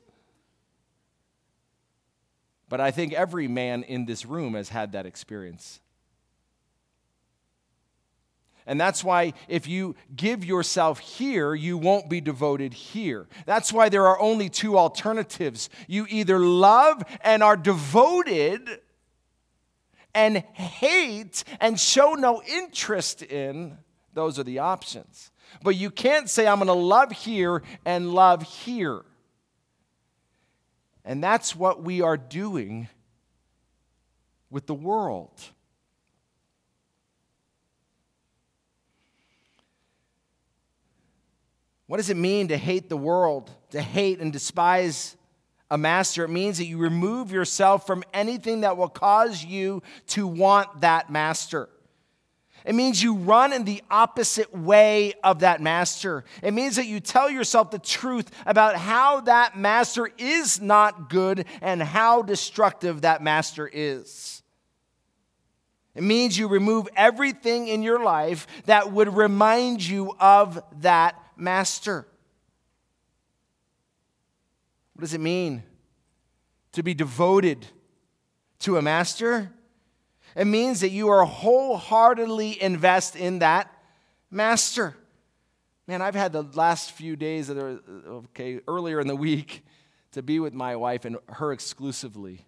But 2.69 2.81
I 2.81 2.91
think 2.91 3.13
every 3.13 3.47
man 3.47 3.83
in 3.83 4.05
this 4.05 4.25
room 4.25 4.53
has 4.53 4.69
had 4.69 4.91
that 4.91 5.05
experience. 5.05 5.79
And 8.67 8.79
that's 8.79 9.01
why 9.01 9.33
if 9.47 9.65
you 9.65 9.95
give 10.13 10.43
yourself 10.43 10.99
here, 10.99 11.55
you 11.55 11.77
won't 11.77 12.09
be 12.09 12.19
devoted 12.19 12.73
here. 12.73 13.27
That's 13.45 13.71
why 13.71 13.87
there 13.87 14.05
are 14.05 14.19
only 14.19 14.49
two 14.49 14.77
alternatives. 14.77 15.69
You 15.87 16.05
either 16.09 16.37
love 16.37 17.01
and 17.21 17.41
are 17.41 17.55
devoted 17.55 18.81
and 20.13 20.37
hate 20.37 21.45
and 21.61 21.79
show 21.79 22.15
no 22.15 22.41
interest 22.43 23.21
in. 23.23 23.77
Those 24.13 24.37
are 24.37 24.43
the 24.43 24.59
options. 24.59 25.31
But 25.63 25.75
you 25.75 25.89
can't 25.89 26.29
say, 26.29 26.47
I'm 26.47 26.57
going 26.57 26.67
to 26.67 26.73
love 26.73 27.11
here 27.11 27.63
and 27.85 28.13
love 28.13 28.43
here. 28.43 29.01
And 31.03 31.23
that's 31.23 31.55
what 31.55 31.83
we 31.83 32.01
are 32.01 32.17
doing 32.17 32.89
with 34.49 34.67
the 34.67 34.73
world. 34.73 35.31
What 41.87 41.97
does 41.97 42.09
it 42.09 42.17
mean 42.17 42.49
to 42.49 42.57
hate 42.57 42.89
the 42.89 42.97
world, 42.97 43.49
to 43.71 43.81
hate 43.81 44.19
and 44.19 44.33
despise 44.33 45.15
a 45.71 45.77
master? 45.77 46.25
It 46.25 46.29
means 46.29 46.57
that 46.57 46.65
you 46.65 46.77
remove 46.77 47.31
yourself 47.31 47.87
from 47.87 48.03
anything 48.13 48.61
that 48.61 48.75
will 48.75 48.89
cause 48.89 49.43
you 49.43 49.81
to 50.07 50.27
want 50.27 50.81
that 50.81 51.09
master. 51.09 51.69
It 52.67 52.75
means 52.75 53.01
you 53.01 53.13
run 53.13 53.53
in 53.53 53.63
the 53.63 53.81
opposite 53.89 54.53
way 54.53 55.13
of 55.23 55.39
that 55.39 55.61
master. 55.61 56.25
It 56.43 56.53
means 56.53 56.75
that 56.75 56.85
you 56.85 56.99
tell 56.99 57.29
yourself 57.29 57.71
the 57.71 57.79
truth 57.79 58.29
about 58.45 58.75
how 58.75 59.21
that 59.21 59.57
master 59.57 60.11
is 60.17 60.59
not 60.59 61.09
good 61.09 61.45
and 61.61 61.81
how 61.81 62.23
destructive 62.23 63.01
that 63.01 63.23
master 63.23 63.69
is. 63.71 64.43
It 65.95 66.03
means 66.03 66.37
you 66.37 66.49
remove 66.49 66.89
everything 66.93 67.69
in 67.69 67.83
your 67.83 68.03
life 68.03 68.45
that 68.65 68.91
would 68.91 69.15
remind 69.15 69.81
you 69.81 70.13
of 70.19 70.61
that 70.81 71.15
master. 71.37 72.05
What 74.93 75.03
does 75.03 75.13
it 75.13 75.21
mean 75.21 75.63
to 76.73 76.83
be 76.83 76.93
devoted 76.93 77.65
to 78.59 78.75
a 78.75 78.81
master? 78.81 79.53
It 80.37 80.45
means 80.45 80.81
that 80.81 80.91
you 80.91 81.09
are 81.09 81.25
wholeheartedly 81.25 82.61
invest 82.61 83.15
in 83.15 83.39
that 83.39 83.73
master. 84.29 84.95
Man, 85.87 86.03
I've 86.03 86.13
had 86.13 86.31
the 86.31 86.43
last 86.43 86.91
few 86.91 87.15
days, 87.15 87.49
of 87.49 87.55
the, 87.55 87.81
okay, 88.07 88.59
earlier 88.67 88.99
in 88.99 89.07
the 89.07 89.15
week, 89.15 89.65
to 90.11 90.21
be 90.21 90.39
with 90.39 90.53
my 90.53 90.75
wife 90.75 91.05
and 91.05 91.17
her 91.27 91.51
exclusively. 91.51 92.45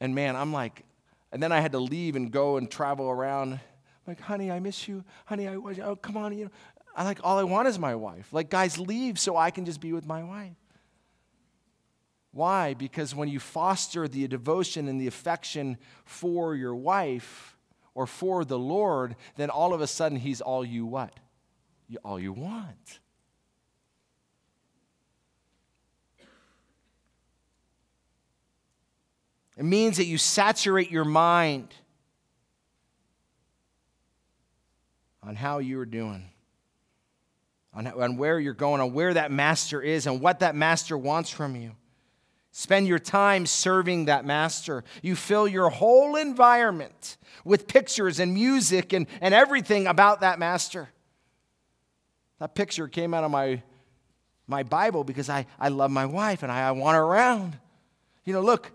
And 0.00 0.14
man, 0.14 0.36
I'm 0.36 0.52
like, 0.52 0.84
and 1.32 1.42
then 1.42 1.50
I 1.50 1.60
had 1.60 1.72
to 1.72 1.80
leave 1.80 2.14
and 2.14 2.30
go 2.30 2.56
and 2.56 2.70
travel 2.70 3.10
around. 3.10 3.54
I'm 3.54 3.60
like, 4.06 4.20
honey, 4.20 4.52
I 4.52 4.60
miss 4.60 4.86
you. 4.86 5.02
Honey, 5.26 5.48
I, 5.48 5.56
was, 5.56 5.80
oh, 5.80 5.96
come 5.96 6.16
on, 6.16 6.38
you 6.38 6.44
know. 6.44 6.50
I 6.94 7.02
like, 7.02 7.18
all 7.24 7.38
I 7.38 7.42
want 7.42 7.66
is 7.66 7.76
my 7.76 7.96
wife. 7.96 8.28
Like, 8.32 8.50
guys, 8.50 8.78
leave 8.78 9.18
so 9.18 9.36
I 9.36 9.50
can 9.50 9.64
just 9.64 9.80
be 9.80 9.92
with 9.92 10.06
my 10.06 10.22
wife. 10.22 10.52
Why? 12.34 12.74
Because 12.74 13.14
when 13.14 13.28
you 13.28 13.38
foster 13.38 14.08
the 14.08 14.26
devotion 14.26 14.88
and 14.88 15.00
the 15.00 15.06
affection 15.06 15.78
for 16.04 16.56
your 16.56 16.74
wife 16.74 17.56
or 17.94 18.08
for 18.08 18.44
the 18.44 18.58
Lord, 18.58 19.14
then 19.36 19.50
all 19.50 19.72
of 19.72 19.80
a 19.80 19.86
sudden 19.86 20.18
he's 20.18 20.40
all 20.40 20.64
you 20.64 20.84
what? 20.84 21.12
All 22.04 22.18
you 22.18 22.32
want. 22.32 22.98
It 29.56 29.64
means 29.64 29.98
that 29.98 30.06
you 30.06 30.18
saturate 30.18 30.90
your 30.90 31.04
mind 31.04 31.72
on 35.22 35.36
how 35.36 35.58
you're 35.58 35.86
doing, 35.86 36.28
on, 37.72 37.86
on 37.86 38.16
where 38.16 38.40
you're 38.40 38.54
going, 38.54 38.80
on 38.80 38.92
where 38.92 39.14
that 39.14 39.30
master 39.30 39.80
is, 39.80 40.08
and 40.08 40.20
what 40.20 40.40
that 40.40 40.56
master 40.56 40.98
wants 40.98 41.30
from 41.30 41.54
you. 41.54 41.76
Spend 42.56 42.86
your 42.86 43.00
time 43.00 43.46
serving 43.46 44.04
that 44.04 44.24
master. 44.24 44.84
You 45.02 45.16
fill 45.16 45.48
your 45.48 45.70
whole 45.70 46.14
environment 46.14 47.16
with 47.44 47.66
pictures 47.66 48.20
and 48.20 48.32
music 48.32 48.92
and, 48.92 49.08
and 49.20 49.34
everything 49.34 49.88
about 49.88 50.20
that 50.20 50.38
master. 50.38 50.88
That 52.38 52.54
picture 52.54 52.86
came 52.86 53.12
out 53.12 53.24
of 53.24 53.32
my 53.32 53.60
my 54.46 54.62
Bible 54.62 55.02
because 55.02 55.28
I, 55.28 55.46
I 55.58 55.68
love 55.68 55.90
my 55.90 56.06
wife 56.06 56.44
and 56.44 56.52
I, 56.52 56.68
I 56.68 56.70
want 56.70 56.94
her 56.94 57.02
around. 57.02 57.58
You 58.24 58.34
know, 58.34 58.40
look. 58.40 58.70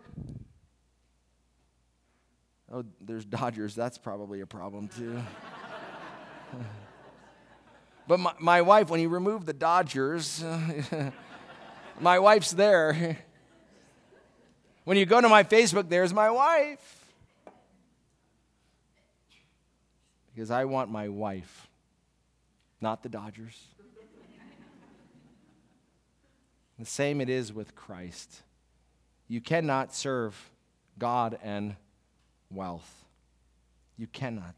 Oh, 2.70 2.84
there's 3.00 3.24
Dodgers. 3.24 3.76
That's 3.76 3.98
probably 3.98 4.42
a 4.42 4.46
problem 4.46 4.90
too. 4.90 5.22
but 8.10 8.20
my, 8.20 8.34
my 8.40 8.62
wife, 8.62 8.90
when 8.90 9.00
you 9.00 9.08
remove 9.08 9.46
the 9.46 9.54
Dodgers, 9.54 10.44
my 12.02 12.20
wife's 12.20 12.52
there. 12.52 13.20
When 14.90 14.98
you 14.98 15.06
go 15.06 15.22
to 15.22 15.30
my 15.30 15.44
Facebook, 15.44 15.88
there's 15.88 16.16
my 16.16 16.32
wife. 16.32 17.06
Because 20.34 20.50
I 20.50 20.66
want 20.66 20.90
my 20.90 21.10
wife, 21.10 21.68
not 22.82 23.04
the 23.04 23.10
Dodgers. 23.10 23.68
The 26.80 26.86
same 26.86 27.22
it 27.22 27.30
is 27.30 27.54
with 27.54 27.76
Christ. 27.76 28.42
You 29.28 29.42
cannot 29.42 29.94
serve 29.94 30.50
God 30.98 31.38
and 31.44 31.76
wealth. 32.50 33.06
You 33.96 34.08
cannot. 34.08 34.56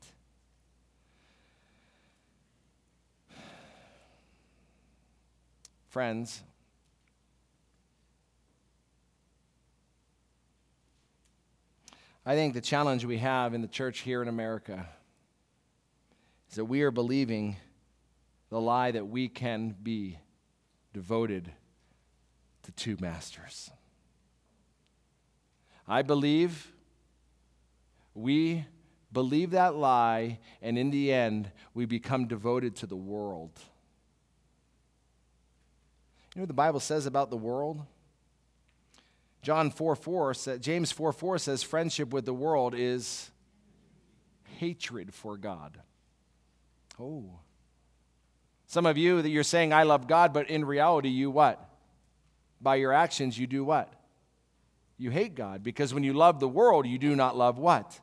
Friends, 5.89 6.41
I 12.25 12.35
think 12.35 12.53
the 12.53 12.61
challenge 12.61 13.03
we 13.03 13.17
have 13.17 13.53
in 13.53 13.61
the 13.61 13.67
church 13.67 13.99
here 13.99 14.21
in 14.21 14.27
America 14.27 14.87
is 16.49 16.55
that 16.55 16.65
we 16.65 16.81
are 16.83 16.91
believing 16.91 17.57
the 18.49 18.61
lie 18.61 18.91
that 18.91 19.07
we 19.07 19.27
can 19.27 19.75
be 19.81 20.19
devoted 20.93 21.51
to 22.63 22.71
two 22.73 22.95
masters. 22.99 23.71
I 25.87 26.03
believe 26.03 26.71
we 28.13 28.65
believe 29.11 29.51
that 29.51 29.75
lie, 29.75 30.39
and 30.61 30.77
in 30.77 30.91
the 30.91 31.11
end, 31.11 31.51
we 31.73 31.85
become 31.85 32.27
devoted 32.27 32.75
to 32.77 32.85
the 32.85 32.95
world. 32.95 33.51
You 36.35 36.39
know 36.39 36.43
what 36.43 36.49
the 36.49 36.53
Bible 36.53 36.79
says 36.79 37.05
about 37.05 37.29
the 37.29 37.37
world? 37.37 37.85
John 39.41 39.71
4 39.71 39.95
4 39.95 40.33
James 40.59 40.91
4 40.91 41.11
4 41.11 41.37
says, 41.37 41.63
friendship 41.63 42.13
with 42.13 42.25
the 42.25 42.33
world 42.33 42.75
is 42.75 43.31
hatred 44.57 45.13
for 45.13 45.37
God. 45.37 45.79
Oh. 46.99 47.39
Some 48.67 48.85
of 48.85 48.97
you 48.97 49.21
that 49.21 49.29
you're 49.29 49.43
saying, 49.43 49.73
I 49.73 49.83
love 49.83 50.07
God, 50.07 50.33
but 50.33 50.49
in 50.49 50.63
reality, 50.63 51.09
you 51.09 51.29
what? 51.29 51.67
By 52.61 52.75
your 52.75 52.93
actions, 52.93 53.37
you 53.37 53.47
do 53.47 53.63
what? 53.63 53.91
You 54.97 55.09
hate 55.09 55.35
God. 55.35 55.63
Because 55.63 55.93
when 55.93 56.03
you 56.03 56.13
love 56.13 56.39
the 56.39 56.47
world, 56.47 56.85
you 56.85 56.99
do 56.99 57.15
not 57.15 57.35
love 57.35 57.57
what? 57.57 57.99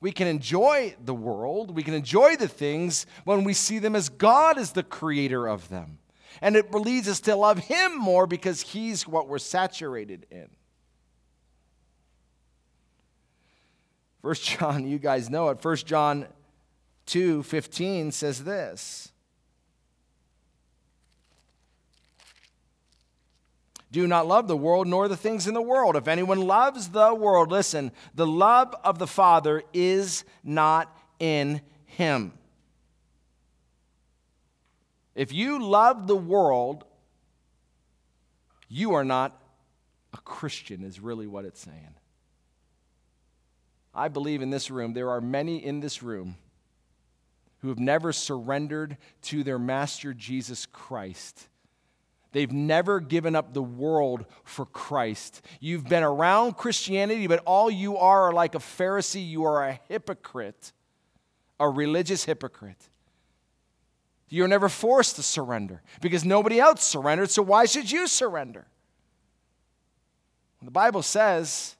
We 0.00 0.12
can 0.12 0.28
enjoy 0.28 0.94
the 1.04 1.14
world, 1.14 1.74
we 1.74 1.82
can 1.82 1.94
enjoy 1.94 2.36
the 2.36 2.48
things 2.48 3.06
when 3.24 3.44
we 3.44 3.52
see 3.52 3.78
them 3.78 3.96
as 3.96 4.08
God 4.08 4.58
is 4.58 4.70
the 4.70 4.82
creator 4.82 5.48
of 5.48 5.68
them. 5.68 5.98
And 6.40 6.56
it 6.56 6.72
leads 6.72 7.08
us 7.08 7.20
to 7.20 7.36
love 7.36 7.58
Him 7.58 7.98
more 7.98 8.26
because 8.26 8.60
He's 8.60 9.06
what 9.06 9.28
we're 9.28 9.38
saturated 9.38 10.26
in. 10.30 10.48
First 14.22 14.44
John, 14.44 14.86
you 14.86 14.98
guys 14.98 15.30
know 15.30 15.48
it. 15.50 15.60
First 15.60 15.86
John 15.86 16.26
2 17.06 17.42
15 17.44 18.12
says 18.12 18.44
this. 18.44 19.12
Do 23.92 24.06
not 24.06 24.26
love 24.26 24.48
the 24.48 24.56
world 24.56 24.88
nor 24.88 25.08
the 25.08 25.16
things 25.16 25.46
in 25.46 25.54
the 25.54 25.62
world. 25.62 25.96
If 25.96 26.08
anyone 26.08 26.40
loves 26.42 26.88
the 26.88 27.14
world, 27.14 27.50
listen, 27.50 27.92
the 28.14 28.26
love 28.26 28.74
of 28.84 28.98
the 28.98 29.06
Father 29.06 29.62
is 29.72 30.24
not 30.42 30.94
in 31.18 31.60
him. 31.86 32.32
If 35.16 35.32
you 35.32 35.64
love 35.64 36.06
the 36.06 36.14
world, 36.14 36.84
you 38.68 38.94
are 38.94 39.04
not 39.04 39.40
a 40.12 40.18
Christian, 40.18 40.84
is 40.84 41.00
really 41.00 41.26
what 41.26 41.46
it's 41.46 41.60
saying. 41.60 41.94
I 43.94 44.08
believe 44.08 44.42
in 44.42 44.50
this 44.50 44.70
room, 44.70 44.92
there 44.92 45.08
are 45.08 45.22
many 45.22 45.64
in 45.64 45.80
this 45.80 46.02
room 46.02 46.36
who 47.60 47.68
have 47.68 47.78
never 47.78 48.12
surrendered 48.12 48.98
to 49.22 49.42
their 49.42 49.58
Master 49.58 50.12
Jesus 50.12 50.66
Christ. 50.66 51.48
They've 52.32 52.52
never 52.52 53.00
given 53.00 53.34
up 53.34 53.54
the 53.54 53.62
world 53.62 54.26
for 54.44 54.66
Christ. 54.66 55.40
You've 55.60 55.88
been 55.88 56.02
around 56.02 56.58
Christianity, 56.58 57.26
but 57.26 57.42
all 57.46 57.70
you 57.70 57.96
are 57.96 58.24
are 58.24 58.32
like 58.34 58.54
a 58.54 58.58
Pharisee. 58.58 59.26
You 59.26 59.44
are 59.44 59.66
a 59.66 59.80
hypocrite, 59.88 60.72
a 61.58 61.70
religious 61.70 62.24
hypocrite. 62.24 62.90
You're 64.28 64.48
never 64.48 64.68
forced 64.68 65.16
to 65.16 65.22
surrender 65.22 65.82
because 66.00 66.24
nobody 66.24 66.58
else 66.58 66.82
surrendered, 66.82 67.30
so 67.30 67.42
why 67.42 67.66
should 67.66 67.90
you 67.90 68.06
surrender? 68.08 68.66
The 70.62 70.70
Bible 70.70 71.02
says 71.02 71.76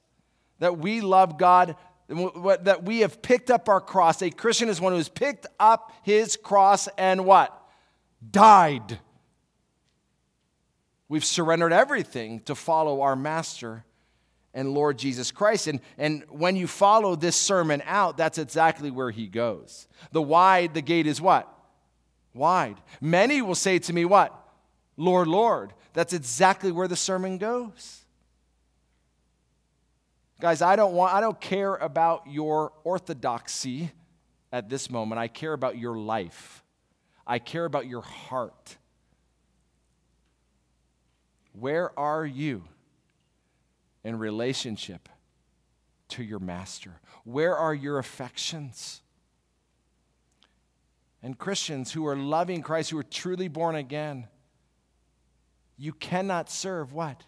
that 0.61 0.79
we 0.79 1.01
love 1.01 1.39
God, 1.39 1.77
that 2.09 2.85
we 2.85 3.01
have 3.01 3.21
picked 3.21 3.51
up 3.51 3.69
our 3.69 3.81
cross. 3.81 4.23
A 4.23 4.31
Christian 4.31 4.69
is 4.69 4.81
one 4.81 4.93
who 4.93 4.99
has 4.99 5.09
picked 5.09 5.47
up 5.59 5.93
his 6.03 6.37
cross 6.37 6.89
and 6.97 7.25
what? 7.25 7.53
Died. 8.31 9.01
We've 11.09 11.25
surrendered 11.25 11.73
everything 11.73 12.41
to 12.41 12.55
follow 12.55 13.01
our 13.01 13.17
Master 13.17 13.85
and 14.55 14.73
Lord 14.73 14.99
Jesus 14.99 15.31
Christ. 15.33 15.67
And, 15.67 15.81
and 15.99 16.25
when 16.31 16.55
you 16.55 16.67
follow 16.67 17.17
this 17.17 17.37
sermon 17.37 17.83
out, 17.87 18.17
that's 18.17 18.39
exactly 18.39 18.91
where 18.91 19.11
he 19.11 19.27
goes. 19.27 19.89
The 20.13 20.23
wide, 20.23 20.75
the 20.75 20.83
gate 20.83 21.07
is 21.07 21.21
what? 21.21 21.53
Wide. 22.37 22.77
Many 23.01 23.43
will 23.43 23.55
say 23.55 23.79
to 23.81 23.93
me, 23.93 24.05
What? 24.05 24.33
Lord, 24.97 25.29
Lord. 25.29 25.73
That's 25.93 26.13
exactly 26.13 26.73
where 26.73 26.89
the 26.89 26.97
sermon 26.97 27.39
goes. 27.39 28.03
Guys, 30.41 30.61
I 30.61 30.77
don't 30.77 30.93
want 30.93 31.15
I 31.15 31.21
don't 31.21 31.41
care 31.41 31.75
about 31.77 32.25
your 32.29 32.73
orthodoxy 32.85 33.91
at 34.53 34.69
this 34.69 34.91
moment. 34.91 35.19
I 35.19 35.29
care 35.29 35.53
about 35.53 35.79
your 35.79 35.97
life. 35.97 36.63
I 37.27 37.39
care 37.39 37.65
about 37.65 37.87
your 37.87 38.03
heart. 38.03 38.77
Where 41.53 41.99
are 41.99 42.25
you 42.25 42.65
in 44.05 44.19
relationship 44.19 45.09
to 46.09 46.23
your 46.23 46.39
master? 46.39 47.01
Where 47.25 47.57
are 47.57 47.75
your 47.75 47.99
affections? 47.99 49.01
And 51.27 51.37
Christians 51.37 51.91
who 51.91 52.07
are 52.07 52.15
loving 52.15 52.63
Christ, 52.63 52.91
who 52.91 52.99
are 52.99 53.03
truly 53.03 53.49
born 53.49 53.75
again, 53.75 54.29
you 55.77 55.93
cannot 55.93 56.49
serve 56.49 56.93
what? 56.93 57.21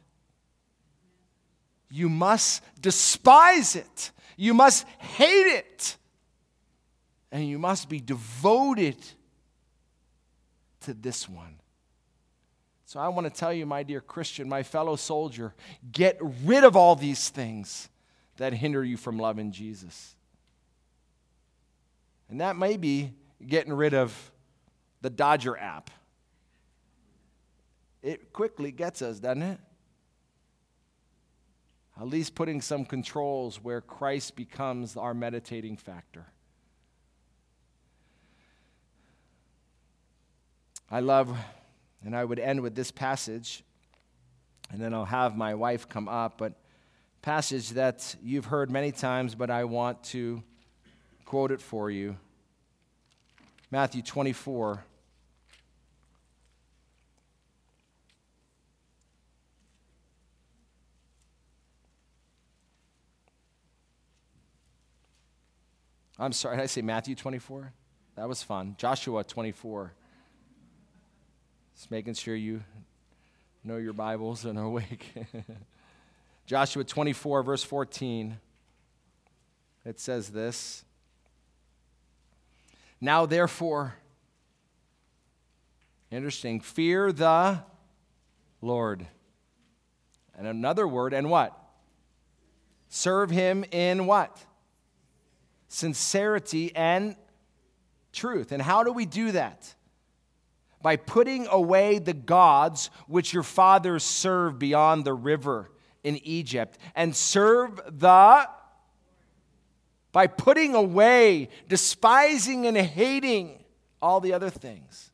You 1.90 2.09
must 2.09 2.62
despise 2.80 3.74
it. 3.74 4.12
You 4.36 4.55
must 4.55 4.86
hate 5.01 5.49
it. 5.49 5.96
And 7.32 7.49
you 7.49 7.59
must 7.59 7.88
be 7.88 7.99
devoted 7.99 8.99
to 10.82 10.94
this 10.94 11.28
one. 11.28 11.57
So 12.84 13.01
I 13.01 13.09
want 13.09 13.26
to 13.26 13.32
tell 13.36 13.53
you, 13.53 13.66
my 13.66 13.82
dear 13.82 14.01
Christian, 14.01 14.49
my 14.49 14.62
fellow 14.62 14.94
soldier, 14.94 15.57
get 15.90 16.16
rid 16.44 16.62
of 16.62 16.76
all 16.76 16.94
these 16.94 17.30
things 17.30 17.88
that 18.36 18.53
hinder 18.53 18.84
you 18.84 18.96
from 18.96 19.18
loving 19.18 19.51
Jesus. 19.51 20.14
And 22.30 22.40
that 22.40 22.55
may 22.55 22.76
be 22.76 23.14
getting 23.47 23.72
rid 23.72 23.95
of 23.95 24.32
the 25.01 25.11
Dodger 25.11 25.57
app. 25.57 25.91
It 28.03 28.32
quickly 28.32 28.72
gets 28.72 29.03
us, 29.03 29.18
doesn't 29.18 29.43
it? 29.43 29.59
At 32.01 32.07
least 32.07 32.34
putting 32.34 32.61
some 32.61 32.84
controls 32.84 33.62
where 33.62 33.80
Christ 33.80 34.36
becomes 34.36 34.97
our 34.97 35.14
meditating 35.14 35.76
factor. 35.76 36.26
I 40.91 41.01
love, 41.01 41.36
and 42.05 42.16
I 42.16 42.24
would 42.24 42.39
end 42.39 42.61
with 42.61 42.74
this 42.74 42.91
passage, 42.91 43.62
and 44.70 44.80
then 44.80 44.95
I'll 44.95 45.05
have 45.05 45.36
my 45.36 45.55
wife 45.55 45.89
come 45.89 46.09
up, 46.09 46.39
but 46.39 46.55
passage 47.20 47.70
that 47.70 48.14
you've 48.22 48.47
heard 48.47 48.70
many 48.70 48.93
times, 48.93 49.34
but 49.34 49.51
I 49.51 49.64
want 49.64 50.03
to 50.05 50.43
quote 51.24 51.51
it 51.51 51.61
for 51.61 51.91
you. 51.91 52.16
Matthew 53.71 54.03
24. 54.03 54.85
I'm 66.21 66.33
sorry, 66.33 66.57
did 66.57 66.62
I 66.62 66.66
say 66.66 66.83
Matthew 66.83 67.14
24? 67.14 67.73
That 68.16 68.29
was 68.29 68.43
fun. 68.43 68.75
Joshua 68.77 69.23
24 69.23 69.93
Just 71.77 71.91
making 71.91 72.14
sure 72.14 72.35
you 72.35 72.62
know 73.62 73.77
your 73.77 73.93
Bibles 73.93 74.45
and 74.45 74.59
are 74.59 74.64
awake. 74.64 75.14
Joshua 76.47 76.83
24, 76.83 77.43
verse 77.43 77.62
14. 77.62 78.39
It 79.85 80.01
says 80.01 80.31
this 80.31 80.85
Now, 83.01 83.26
therefore, 83.26 83.94
interesting, 86.11 86.61
fear 86.61 87.12
the 87.12 87.62
Lord. 88.61 89.07
And 90.36 90.46
another 90.46 90.86
word, 90.86 91.12
and 91.12 91.30
what? 91.30 91.57
Serve 92.88 93.30
him 93.30 93.64
in 93.70 94.07
what? 94.07 94.44
Sincerity 95.68 96.74
and 96.74 97.16
truth. 98.12 98.53
And 98.53 98.62
how 98.62 98.82
do 98.82 98.92
we 98.92 99.05
do 99.05 99.32
that? 99.32 99.74
By 100.80 100.96
putting 100.96 101.46
away 101.49 101.99
the 101.99 102.14
gods 102.14 102.90
which 103.07 103.32
your 103.32 103.42
fathers 103.42 104.05
served 104.05 104.59
beyond 104.59 105.05
the 105.05 105.14
river 105.14 105.70
in 106.05 106.16
Egypt 106.24 106.78
and 106.94 107.14
serve 107.14 107.80
the 107.86 108.49
by 110.19 110.27
putting 110.27 110.75
away, 110.75 111.49
despising, 111.69 112.66
and 112.66 112.77
hating 112.77 113.57
all 114.03 114.19
the 114.19 114.33
other 114.33 114.51
things. 114.51 115.12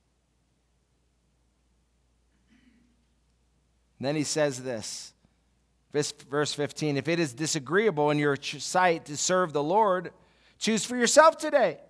And 3.98 4.06
then 4.06 4.16
he 4.16 4.24
says 4.24 4.62
this 4.62 5.12
Verse 5.92 6.54
15 6.54 6.96
If 6.96 7.06
it 7.08 7.20
is 7.20 7.34
disagreeable 7.34 8.10
in 8.12 8.18
your 8.18 8.34
sight 8.36 9.04
to 9.04 9.18
serve 9.18 9.52
the 9.52 9.62
Lord, 9.62 10.10
choose 10.58 10.86
for 10.86 10.96
yourself 10.96 11.36
today 11.36 11.80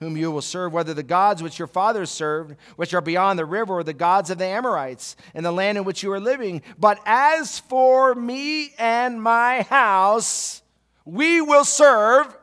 whom 0.00 0.16
you 0.16 0.32
will 0.32 0.42
serve, 0.42 0.72
whether 0.72 0.92
the 0.92 1.04
gods 1.04 1.44
which 1.44 1.56
your 1.56 1.68
fathers 1.68 2.10
served, 2.10 2.56
which 2.74 2.94
are 2.94 3.00
beyond 3.00 3.38
the 3.38 3.46
river, 3.46 3.74
or 3.74 3.84
the 3.84 3.92
gods 3.92 4.28
of 4.28 4.38
the 4.38 4.44
Amorites 4.44 5.14
in 5.36 5.44
the 5.44 5.52
land 5.52 5.78
in 5.78 5.84
which 5.84 6.02
you 6.02 6.10
are 6.10 6.18
living. 6.18 6.62
But 6.80 6.98
as 7.06 7.60
for 7.60 8.12
me 8.16 8.74
and 8.76 9.22
my 9.22 9.62
house, 9.62 10.62
we 11.04 11.40
will 11.40 11.64
serve 11.64 12.36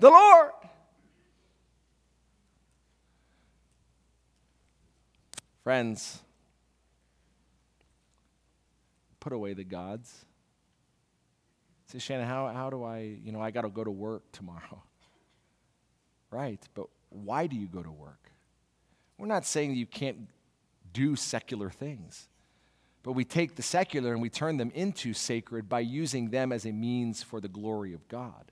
the 0.00 0.10
Lord. 0.10 0.50
Friends, 5.62 6.20
put 9.18 9.32
away 9.32 9.52
the 9.52 9.64
gods. 9.64 10.24
Say, 11.88 11.98
Shannon, 11.98 12.26
how, 12.26 12.46
how 12.48 12.70
do 12.70 12.84
I, 12.84 13.18
you 13.24 13.32
know, 13.32 13.40
I 13.40 13.50
got 13.50 13.62
to 13.62 13.68
go 13.68 13.82
to 13.82 13.90
work 13.90 14.22
tomorrow. 14.32 14.82
Right, 16.28 16.60
but 16.74 16.88
why 17.08 17.46
do 17.46 17.56
you 17.56 17.68
go 17.68 17.82
to 17.82 17.90
work? 17.90 18.30
We're 19.16 19.28
not 19.28 19.46
saying 19.46 19.74
you 19.74 19.86
can't 19.86 20.28
do 20.92 21.14
secular 21.14 21.70
things, 21.70 22.28
but 23.04 23.12
we 23.12 23.24
take 23.24 23.54
the 23.54 23.62
secular 23.62 24.12
and 24.12 24.20
we 24.20 24.28
turn 24.28 24.56
them 24.56 24.72
into 24.74 25.14
sacred 25.14 25.68
by 25.68 25.80
using 25.80 26.30
them 26.30 26.50
as 26.50 26.66
a 26.66 26.72
means 26.72 27.22
for 27.22 27.40
the 27.40 27.48
glory 27.48 27.94
of 27.94 28.06
God. 28.08 28.50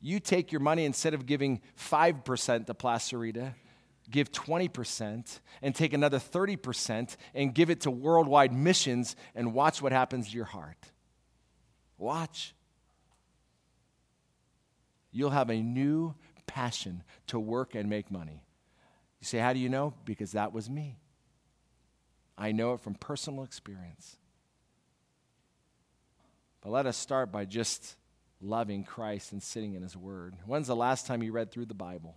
You 0.00 0.20
take 0.20 0.52
your 0.52 0.60
money 0.60 0.84
instead 0.84 1.14
of 1.14 1.26
giving 1.26 1.60
5% 1.78 2.66
to 2.66 2.74
Placerita, 2.74 3.54
give 4.10 4.30
20% 4.30 5.40
and 5.62 5.74
take 5.74 5.92
another 5.92 6.18
30% 6.18 7.16
and 7.34 7.54
give 7.54 7.70
it 7.70 7.82
to 7.82 7.90
worldwide 7.90 8.52
missions 8.52 9.16
and 9.34 9.54
watch 9.54 9.82
what 9.82 9.92
happens 9.92 10.28
to 10.28 10.36
your 10.36 10.44
heart. 10.44 10.78
Watch. 11.98 12.54
You'll 15.10 15.30
have 15.30 15.50
a 15.50 15.62
new 15.62 16.14
passion 16.46 17.02
to 17.28 17.40
work 17.40 17.74
and 17.74 17.88
make 17.88 18.10
money. 18.10 18.44
You 19.20 19.24
say, 19.24 19.38
How 19.38 19.52
do 19.52 19.58
you 19.58 19.68
know? 19.68 19.94
Because 20.04 20.32
that 20.32 20.52
was 20.52 20.68
me. 20.68 20.98
I 22.38 22.52
know 22.52 22.74
it 22.74 22.80
from 22.80 22.94
personal 22.94 23.44
experience. 23.44 24.16
But 26.60 26.70
let 26.70 26.86
us 26.86 26.96
start 26.96 27.32
by 27.32 27.44
just 27.46 27.96
loving 28.40 28.84
Christ 28.84 29.32
and 29.32 29.42
sitting 29.42 29.74
in 29.74 29.82
His 29.82 29.96
Word. 29.96 30.34
When's 30.46 30.66
the 30.66 30.76
last 30.76 31.06
time 31.06 31.22
you 31.22 31.32
read 31.32 31.50
through 31.50 31.66
the 31.66 31.74
Bible? 31.74 32.16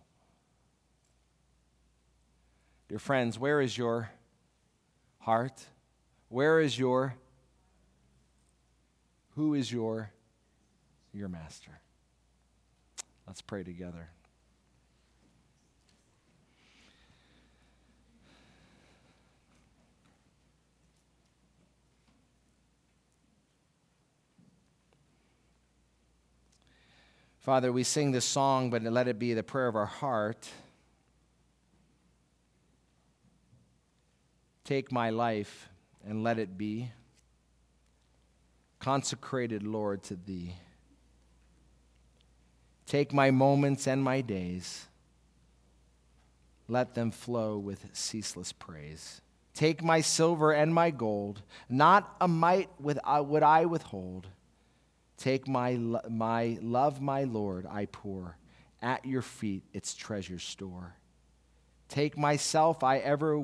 Dear 2.88 3.00
friends, 3.00 3.38
where 3.38 3.62
is 3.62 3.78
your 3.78 4.10
heart? 5.20 5.64
Where 6.30 6.60
is 6.60 6.78
your 6.78 7.16
who 9.36 9.54
is 9.54 9.72
your 9.72 10.12
your 11.14 11.30
master? 11.30 11.80
Let's 13.26 13.42
pray 13.42 13.64
together. 13.64 14.10
Father, 27.50 27.72
we 27.72 27.84
sing 27.84 28.12
this 28.12 28.26
song, 28.26 28.70
but 28.70 28.84
let 28.84 29.08
it 29.08 29.18
be 29.18 29.34
the 29.34 29.42
prayer 29.42 29.66
of 29.66 29.76
our 29.76 29.88
heart. 29.88 30.48
Take 34.64 34.92
my 34.92 35.10
life 35.10 35.68
and 36.08 36.24
let 36.24 36.38
it 36.38 36.60
be 36.60 36.92
consecrated, 38.78 39.64
Lord, 39.64 40.04
to 40.04 40.16
Thee. 40.16 40.58
Take 42.86 43.14
my 43.14 43.32
moments 43.32 43.88
and 43.88 44.04
my 44.04 44.22
days, 44.22 44.86
let 46.68 46.94
them 46.94 47.10
flow 47.10 47.58
with 47.58 47.84
ceaseless 47.94 48.52
praise. 48.52 49.22
Take 49.56 49.84
my 49.84 50.02
silver 50.02 50.52
and 50.52 50.72
my 50.72 50.92
gold, 50.92 51.42
not 51.68 52.16
a 52.22 52.28
mite 52.28 52.70
uh, 53.04 53.24
would 53.26 53.42
I 53.42 53.66
withhold. 53.66 54.28
Take 55.20 55.50
my, 55.50 55.78
my 56.10 56.58
love, 56.62 57.02
my 57.02 57.26
Lord, 57.26 57.66
I 57.70 57.88
pour 57.88 58.38
at 58.82 59.06
your 59.06 59.22
feet 59.22 59.64
its 59.74 59.94
treasure 59.94 60.40
store. 60.40 60.96
Take 61.90 62.18
myself, 62.18 62.84
I 62.84 63.00
ever 63.00 63.44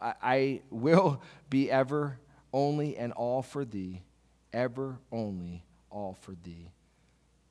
I 0.00 0.62
will 0.70 1.20
be 1.50 1.70
ever 1.70 2.18
only 2.52 2.96
and 2.96 3.12
all 3.12 3.42
for 3.42 3.64
thee, 3.64 4.02
ever 4.52 4.98
only 5.12 5.64
all 5.90 6.14
for 6.14 6.34
thee. 6.42 6.70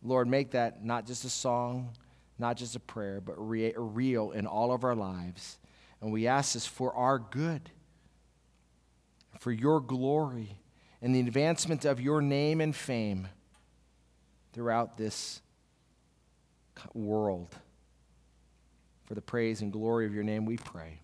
Lord, 0.01 0.27
make 0.27 0.51
that 0.51 0.83
not 0.83 1.05
just 1.05 1.23
a 1.23 1.29
song, 1.29 1.91
not 2.39 2.57
just 2.57 2.75
a 2.75 2.79
prayer, 2.79 3.21
but 3.21 3.35
re- 3.37 3.73
real 3.75 4.31
in 4.31 4.47
all 4.47 4.73
of 4.73 4.83
our 4.83 4.95
lives. 4.95 5.59
And 6.01 6.11
we 6.11 6.27
ask 6.27 6.53
this 6.53 6.65
for 6.65 6.93
our 6.93 7.19
good, 7.19 7.69
for 9.39 9.51
your 9.51 9.79
glory, 9.79 10.57
and 11.01 11.13
the 11.13 11.19
advancement 11.19 11.85
of 11.85 12.01
your 12.01 12.21
name 12.21 12.59
and 12.59 12.75
fame 12.75 13.27
throughout 14.53 14.97
this 14.97 15.41
world. 16.93 17.55
For 19.05 19.15
the 19.15 19.21
praise 19.21 19.61
and 19.61 19.71
glory 19.71 20.05
of 20.05 20.13
your 20.13 20.23
name, 20.23 20.45
we 20.45 20.57
pray. 20.57 21.02